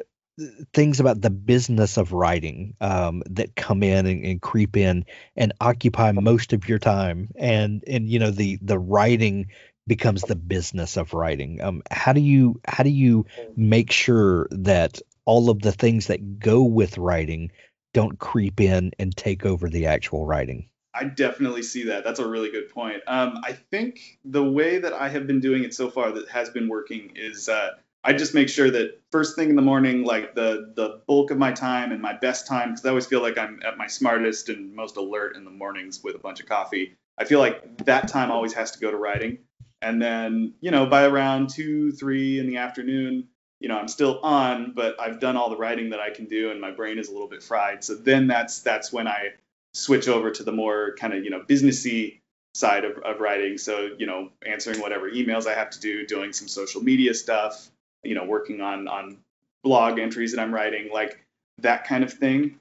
things 0.73 0.99
about 0.99 1.21
the 1.21 1.29
business 1.29 1.97
of 1.97 2.11
writing 2.11 2.75
um, 2.81 3.23
that 3.29 3.55
come 3.55 3.81
in 3.81 4.05
and, 4.05 4.25
and, 4.25 4.41
creep 4.41 4.75
in 4.75 5.05
and 5.37 5.53
occupy 5.61 6.11
most 6.11 6.51
of 6.51 6.67
your 6.67 6.79
time. 6.79 7.29
And 7.35 7.83
and 7.87 8.09
you 8.09 8.19
know 8.19 8.31
the 8.31 8.59
the 8.61 8.77
writing 8.77 9.47
becomes 9.87 10.23
the 10.23 10.35
business 10.35 10.97
of 10.97 11.13
writing 11.13 11.61
um, 11.61 11.81
how 11.91 12.13
do 12.13 12.21
you 12.21 12.59
how 12.67 12.83
do 12.83 12.89
you 12.89 13.25
make 13.55 13.91
sure 13.91 14.47
that 14.51 14.99
all 15.25 15.49
of 15.49 15.61
the 15.61 15.71
things 15.71 16.07
that 16.07 16.39
go 16.39 16.63
with 16.63 16.97
writing 16.97 17.51
don't 17.93 18.19
creep 18.19 18.59
in 18.59 18.91
and 18.99 19.15
take 19.15 19.45
over 19.45 19.69
the 19.69 19.87
actual 19.87 20.25
writing 20.25 20.69
I 20.97 21.03
definitely 21.03 21.63
see 21.63 21.85
that. 21.85 22.05
That's 22.05 22.19
a 22.19 22.27
really 22.27 22.51
good 22.51 22.69
point. 22.69 23.01
Um, 23.05 23.41
I 23.43 23.51
think 23.51 24.17
the 24.23 24.43
way 24.43 24.77
that 24.77 24.93
I 24.93 25.09
have 25.09 25.27
been 25.27 25.41
doing 25.41 25.65
it 25.65 25.73
so 25.73 25.89
far 25.89 26.13
that 26.13 26.29
has 26.29 26.49
been 26.49 26.69
working 26.69 27.11
is 27.15 27.49
uh, 27.49 27.71
I 28.01 28.13
just 28.13 28.33
make 28.33 28.49
sure 28.49 28.69
that 28.69 29.01
first 29.11 29.35
thing 29.35 29.49
in 29.49 29.55
the 29.55 29.61
morning, 29.61 30.03
like 30.03 30.35
the 30.35 30.71
the 30.75 31.01
bulk 31.07 31.31
of 31.31 31.37
my 31.37 31.51
time 31.51 31.91
and 31.91 32.01
my 32.01 32.13
best 32.13 32.47
time, 32.47 32.69
because 32.69 32.85
I 32.85 32.89
always 32.89 33.07
feel 33.07 33.21
like 33.21 33.37
I'm 33.37 33.59
at 33.65 33.77
my 33.77 33.87
smartest 33.87 34.47
and 34.49 34.73
most 34.75 34.95
alert 34.95 35.35
in 35.35 35.43
the 35.43 35.51
mornings 35.51 36.01
with 36.03 36.15
a 36.15 36.19
bunch 36.19 36.39
of 36.39 36.45
coffee. 36.45 36.95
I 37.17 37.25
feel 37.25 37.39
like 37.39 37.85
that 37.85 38.07
time 38.07 38.31
always 38.31 38.53
has 38.53 38.71
to 38.71 38.79
go 38.79 38.91
to 38.91 38.97
writing, 38.97 39.39
and 39.85 40.01
then 40.01 40.53
you 40.61 40.71
know 40.71 40.85
by 40.85 41.05
around 41.05 41.49
two, 41.49 41.91
three 41.91 42.39
in 42.39 42.47
the 42.47 42.57
afternoon, 42.57 43.27
you 43.59 43.69
know 43.69 43.77
I'm 43.77 43.87
still 43.87 44.19
on, 44.21 44.73
but 44.73 44.99
I've 44.99 45.19
done 45.19 45.37
all 45.37 45.49
the 45.49 45.57
writing 45.57 45.89
that 45.91 45.99
I 45.99 46.09
can 46.09 46.25
do, 46.25 46.51
and 46.51 46.59
my 46.59 46.71
brain 46.71 46.97
is 46.99 47.09
a 47.09 47.11
little 47.11 47.29
bit 47.29 47.43
fried. 47.43 47.83
So 47.83 47.95
then 47.95 48.27
that's 48.27 48.59
that's 48.61 48.91
when 48.91 49.07
I 49.07 49.33
switch 49.73 50.07
over 50.07 50.31
to 50.31 50.43
the 50.43 50.51
more 50.51 50.95
kind 50.99 51.13
of 51.13 51.23
you 51.23 51.29
know 51.29 51.41
businessy 51.41 52.19
side 52.53 52.85
of, 52.85 52.97
of 52.99 53.19
writing. 53.19 53.57
So 53.57 53.91
you 53.97 54.07
know 54.07 54.29
answering 54.45 54.79
whatever 54.81 55.09
emails 55.09 55.47
I 55.47 55.53
have 55.53 55.69
to 55.71 55.79
do, 55.79 56.05
doing 56.05 56.33
some 56.33 56.47
social 56.47 56.83
media 56.83 57.13
stuff 57.13 57.69
you 58.05 58.15
know, 58.15 58.23
working 58.23 58.61
on 58.61 58.87
on 58.87 59.17
blog 59.63 59.99
entries 59.99 60.33
that 60.33 60.41
I'm 60.41 60.53
writing, 60.53 60.89
like 60.93 61.19
that 61.59 61.85
kind 61.85 62.03
of 62.03 62.13
thing. 62.13 62.59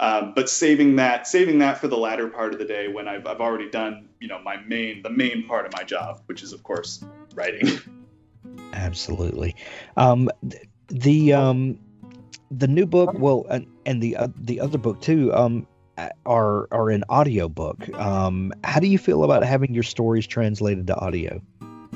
Um, 0.00 0.32
but 0.34 0.48
saving 0.48 0.96
that 0.96 1.26
saving 1.26 1.58
that 1.58 1.78
for 1.78 1.86
the 1.86 1.96
latter 1.96 2.26
part 2.28 2.54
of 2.54 2.58
the 2.58 2.64
day 2.64 2.88
when 2.88 3.06
I've, 3.06 3.26
I've 3.26 3.40
already 3.40 3.68
done 3.70 4.08
you 4.18 4.28
know 4.28 4.40
my 4.42 4.56
main 4.66 5.02
the 5.02 5.10
main 5.10 5.46
part 5.46 5.66
of 5.66 5.72
my 5.74 5.82
job, 5.82 6.22
which 6.26 6.42
is 6.42 6.52
of 6.52 6.62
course 6.62 7.04
writing. 7.34 7.68
Absolutely. 8.72 9.54
Um, 9.96 10.30
the 10.88 11.34
um, 11.34 11.78
the 12.50 12.66
new 12.66 12.86
book, 12.86 13.10
well, 13.14 13.46
and, 13.50 13.66
and 13.86 14.02
the 14.02 14.16
uh, 14.16 14.28
the 14.36 14.60
other 14.60 14.78
book 14.78 15.00
too, 15.00 15.32
um, 15.34 15.66
are 16.24 16.66
are 16.72 16.90
in 16.90 17.04
audio 17.08 17.48
book. 17.48 17.88
Um, 17.98 18.52
how 18.64 18.80
do 18.80 18.86
you 18.86 18.98
feel 18.98 19.22
about 19.24 19.44
having 19.44 19.74
your 19.74 19.82
stories 19.82 20.26
translated 20.26 20.86
to 20.86 20.96
audio? 20.96 21.42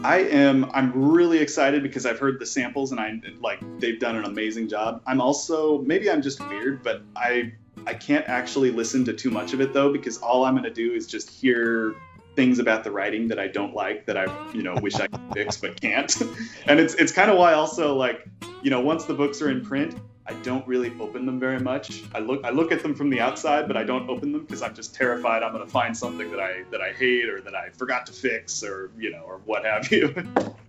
I 0.03 0.19
am 0.19 0.71
I'm 0.75 0.93
really 1.13 1.39
excited 1.39 1.83
because 1.83 2.05
I've 2.05 2.19
heard 2.19 2.39
the 2.39 2.47
samples 2.47 2.91
and 2.93 3.01
I 3.01 3.21
like 3.41 3.61
they've 3.79 3.99
done 3.99 4.17
an 4.17 4.25
amazing 4.25 4.69
job. 4.69 5.03
I'm 5.07 5.21
also 5.21 5.79
maybe 5.79 6.11
I'm 6.11 6.21
just 6.21 6.47
weird, 6.49 6.83
but 6.83 7.03
I 7.17 7.55
I 7.87 7.95
can't 7.95 8.27
actually 8.29 8.71
listen 8.71 9.05
to 9.07 9.13
too 9.13 9.31
much 9.31 9.53
of 9.53 9.61
it 9.61 9.73
though 9.73 9.93
because 9.93 10.19
all 10.19 10.45
I'm 10.45 10.55
going 10.55 10.65
to 10.65 10.71
do 10.71 10.93
is 10.93 11.07
just 11.07 11.31
hear 11.31 11.95
things 12.35 12.59
about 12.59 12.83
the 12.83 12.91
writing 12.91 13.29
that 13.29 13.39
I 13.39 13.47
don't 13.47 13.75
like 13.75 14.07
that 14.07 14.17
I 14.17 14.53
you 14.53 14.63
know 14.63 14.75
wish 14.83 14.97
I 14.97 15.07
could 15.07 15.21
fix 15.33 15.57
but 15.57 15.81
can't. 15.81 16.21
and 16.67 16.81
it's 16.81 16.95
it's 16.95 17.13
kind 17.13 17.31
of 17.31 17.39
why 17.39 17.55
also 17.55 17.95
like 17.95 18.27
you 18.63 18.71
know 18.71 18.81
once 18.81 19.05
the 19.05 19.15
books 19.15 19.41
are 19.43 19.51
in 19.51 19.65
print, 19.65 19.97
I 20.27 20.33
don't 20.35 20.67
really 20.67 20.93
open 21.01 21.27
them 21.27 21.39
very 21.39 21.61
much. 21.61 22.03
I 22.15 22.21
look 22.21 22.45
I 22.45 22.51
look 22.51 22.73
at 22.73 22.83
them 22.83 22.95
from 22.95 23.11
the 23.11 23.21
outside, 23.21 23.69
but 23.69 23.77
I 23.77 23.85
don't 23.85 24.09
open 24.09 24.33
them 24.33 24.43
because 24.43 24.63
I'm 24.63 24.75
just 24.75 24.95
terrified 24.95 25.43
I'm 25.43 25.53
going 25.53 25.65
to 25.65 25.71
find 25.71 25.97
something 25.97 26.31
that 26.31 26.41
I 26.41 26.65
that 26.71 26.81
I 26.81 26.93
hate 26.93 27.29
or 27.29 27.41
that 27.43 27.55
I 27.55 27.71
forgot 27.71 28.07
to 28.07 28.13
fix 28.13 28.63
or 28.63 28.91
you 28.99 29.11
know 29.11 29.23
or 29.23 29.39
what 29.45 29.65
have 29.65 29.91
you. 29.93 30.15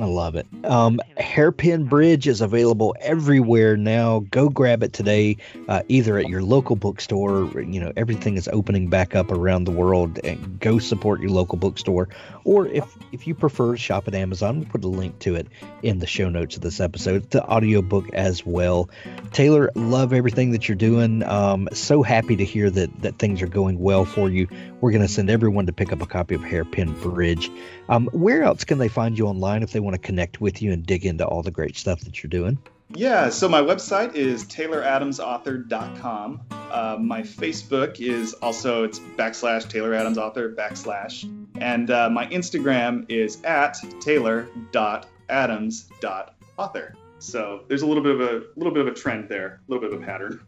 I 0.00 0.06
love 0.06 0.34
it. 0.34 0.46
Um, 0.64 1.00
Hairpin 1.16 1.84
Bridge 1.84 2.26
is 2.26 2.40
available 2.40 2.96
everywhere 3.00 3.76
now. 3.76 4.20
Go 4.30 4.48
grab 4.48 4.82
it 4.82 4.92
today, 4.92 5.36
uh, 5.68 5.82
either 5.88 6.18
at 6.18 6.28
your 6.28 6.42
local 6.42 6.74
bookstore. 6.74 7.50
You 7.60 7.80
know 7.80 7.92
everything 7.96 8.36
is 8.36 8.48
opening 8.48 8.88
back 8.88 9.14
up 9.14 9.30
around 9.30 9.64
the 9.64 9.70
world. 9.70 10.18
And 10.24 10.58
go 10.58 10.78
support 10.78 11.20
your 11.20 11.30
local 11.30 11.58
bookstore, 11.58 12.08
or 12.44 12.66
if 12.66 12.84
if 13.12 13.26
you 13.26 13.34
prefer, 13.34 13.76
shop 13.76 14.08
at 14.08 14.14
Amazon. 14.14 14.60
We'll 14.60 14.68
put 14.68 14.84
a 14.84 14.88
link 14.88 15.18
to 15.20 15.36
it 15.36 15.46
in 15.82 16.00
the 16.00 16.06
show 16.06 16.28
notes 16.28 16.56
of 16.56 16.62
this 16.62 16.80
episode. 16.80 17.30
The 17.30 17.44
audiobook 17.44 18.12
as 18.14 18.44
well. 18.44 18.90
Taylor, 19.32 19.70
love 19.74 20.12
everything 20.12 20.50
that 20.52 20.68
you're 20.68 20.76
doing. 20.76 21.22
Um, 21.22 21.68
so 21.72 22.02
happy 22.02 22.36
to 22.36 22.44
hear 22.44 22.68
that 22.70 23.02
that 23.02 23.18
things 23.18 23.42
are 23.42 23.46
going 23.46 23.78
well 23.78 24.04
for 24.04 24.28
you. 24.28 24.48
We're 24.80 24.90
going 24.90 25.02
to 25.02 25.08
send 25.08 25.30
everyone 25.30 25.66
to 25.66 25.72
pick 25.72 25.92
up 25.92 26.02
a 26.02 26.06
copy 26.06 26.34
of 26.34 26.42
Hairpin 26.42 26.92
Bridge. 27.00 27.50
Um, 27.88 28.08
where 28.12 28.42
else 28.42 28.64
can 28.64 28.78
they 28.78 28.88
find 28.88 29.16
you 29.18 29.26
online 29.26 29.62
if 29.62 29.72
they 29.72 29.80
want 29.84 29.94
to 29.94 30.00
connect 30.00 30.40
with 30.40 30.62
you 30.62 30.72
and 30.72 30.84
dig 30.84 31.06
into 31.06 31.26
all 31.26 31.42
the 31.42 31.50
great 31.50 31.76
stuff 31.76 32.00
that 32.00 32.22
you're 32.22 32.30
doing? 32.30 32.58
Yeah, 32.90 33.30
so 33.30 33.48
my 33.48 33.60
website 33.60 34.14
is 34.14 34.44
tayloradamsauthor.com. 34.44 36.40
Uh, 36.50 36.96
my 37.00 37.22
Facebook 37.22 38.00
is 38.00 38.34
also 38.34 38.84
it's 38.84 38.98
backslash 38.98 39.68
Taylor 39.68 39.94
Adams 39.94 40.18
Author 40.18 40.54
backslash, 40.54 41.24
and 41.60 41.90
uh, 41.90 42.10
my 42.10 42.26
Instagram 42.26 43.06
is 43.08 43.42
at 43.42 43.78
taylor.adams.author. 44.00 46.94
So 47.18 47.64
there's 47.68 47.82
a 47.82 47.86
little 47.86 48.02
bit 48.02 48.14
of 48.14 48.20
a 48.20 48.42
little 48.56 48.72
bit 48.72 48.86
of 48.86 48.92
a 48.92 48.94
trend 48.94 49.28
there, 49.28 49.60
a 49.66 49.72
little 49.72 49.88
bit 49.88 49.96
of 49.96 50.02
a 50.02 50.04
pattern. 50.04 50.40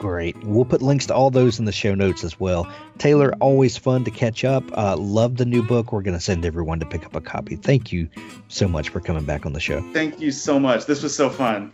Great. 0.00 0.36
We'll 0.44 0.64
put 0.64 0.82
links 0.82 1.06
to 1.06 1.14
all 1.14 1.30
those 1.30 1.58
in 1.58 1.64
the 1.64 1.72
show 1.72 1.94
notes 1.94 2.24
as 2.24 2.38
well. 2.38 2.70
Taylor, 2.98 3.32
always 3.40 3.76
fun 3.76 4.04
to 4.04 4.10
catch 4.10 4.44
up. 4.44 4.64
Uh, 4.76 4.96
love 4.96 5.36
the 5.36 5.46
new 5.46 5.62
book. 5.62 5.92
We're 5.92 6.02
going 6.02 6.16
to 6.16 6.22
send 6.22 6.44
everyone 6.44 6.80
to 6.80 6.86
pick 6.86 7.06
up 7.06 7.14
a 7.14 7.20
copy. 7.20 7.56
Thank 7.56 7.92
you 7.92 8.08
so 8.48 8.68
much 8.68 8.90
for 8.90 9.00
coming 9.00 9.24
back 9.24 9.46
on 9.46 9.52
the 9.52 9.60
show. 9.60 9.80
Thank 9.92 10.20
you 10.20 10.30
so 10.30 10.58
much. 10.58 10.86
This 10.86 11.02
was 11.02 11.16
so 11.16 11.30
fun. 11.30 11.72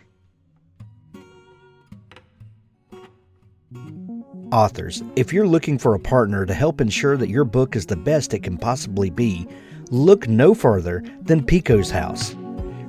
Authors, 4.51 5.01
if 5.15 5.31
you're 5.31 5.47
looking 5.47 5.77
for 5.77 5.95
a 5.95 5.99
partner 5.99 6.45
to 6.45 6.53
help 6.53 6.81
ensure 6.81 7.15
that 7.17 7.29
your 7.29 7.45
book 7.45 7.75
is 7.75 7.85
the 7.85 7.95
best 7.95 8.33
it 8.33 8.43
can 8.43 8.57
possibly 8.57 9.09
be, 9.09 9.47
look 9.89 10.27
no 10.27 10.53
further 10.53 11.03
than 11.21 11.45
Pikko's 11.45 11.89
House. 11.89 12.35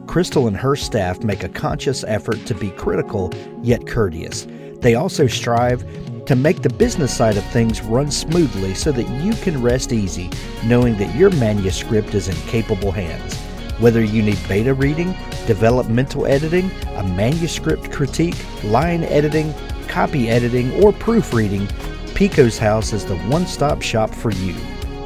Crystal 0.08 0.48
and 0.48 0.56
her 0.56 0.74
staff 0.74 1.22
make 1.22 1.44
a 1.44 1.48
conscious 1.48 2.04
effort 2.04 2.44
to 2.46 2.54
be 2.54 2.70
critical 2.72 3.32
yet 3.62 3.86
courteous 3.86 4.46
they 4.82 4.94
also 4.94 5.26
strive 5.26 5.84
to 6.26 6.36
make 6.36 6.62
the 6.62 6.70
business 6.70 7.16
side 7.16 7.36
of 7.36 7.44
things 7.46 7.80
run 7.82 8.10
smoothly 8.10 8.74
so 8.74 8.92
that 8.92 9.08
you 9.22 9.32
can 9.42 9.60
rest 9.60 9.92
easy 9.92 10.30
knowing 10.64 10.96
that 10.98 11.14
your 11.16 11.30
manuscript 11.30 12.14
is 12.14 12.28
in 12.28 12.36
capable 12.48 12.92
hands. 12.92 13.36
Whether 13.78 14.04
you 14.04 14.22
need 14.22 14.38
beta 14.48 14.74
reading, 14.74 15.14
developmental 15.46 16.26
editing, 16.26 16.70
a 16.96 17.02
manuscript 17.02 17.90
critique, 17.90 18.36
line 18.64 19.02
editing, 19.04 19.52
copy 19.88 20.28
editing, 20.28 20.72
or 20.82 20.92
proofreading, 20.92 21.66
Pikko's 22.14 22.58
House 22.58 22.92
is 22.92 23.04
the 23.04 23.16
one 23.22 23.46
stop 23.46 23.82
shop 23.82 24.10
for 24.10 24.30
you. 24.30 24.54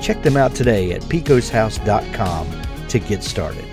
Check 0.02 0.22
them 0.22 0.36
out 0.36 0.54
today 0.54 0.92
at 0.92 1.02
pikkoshouse.com 1.02 2.62
to 2.88 2.98
get 2.98 3.22
started. 3.22 3.65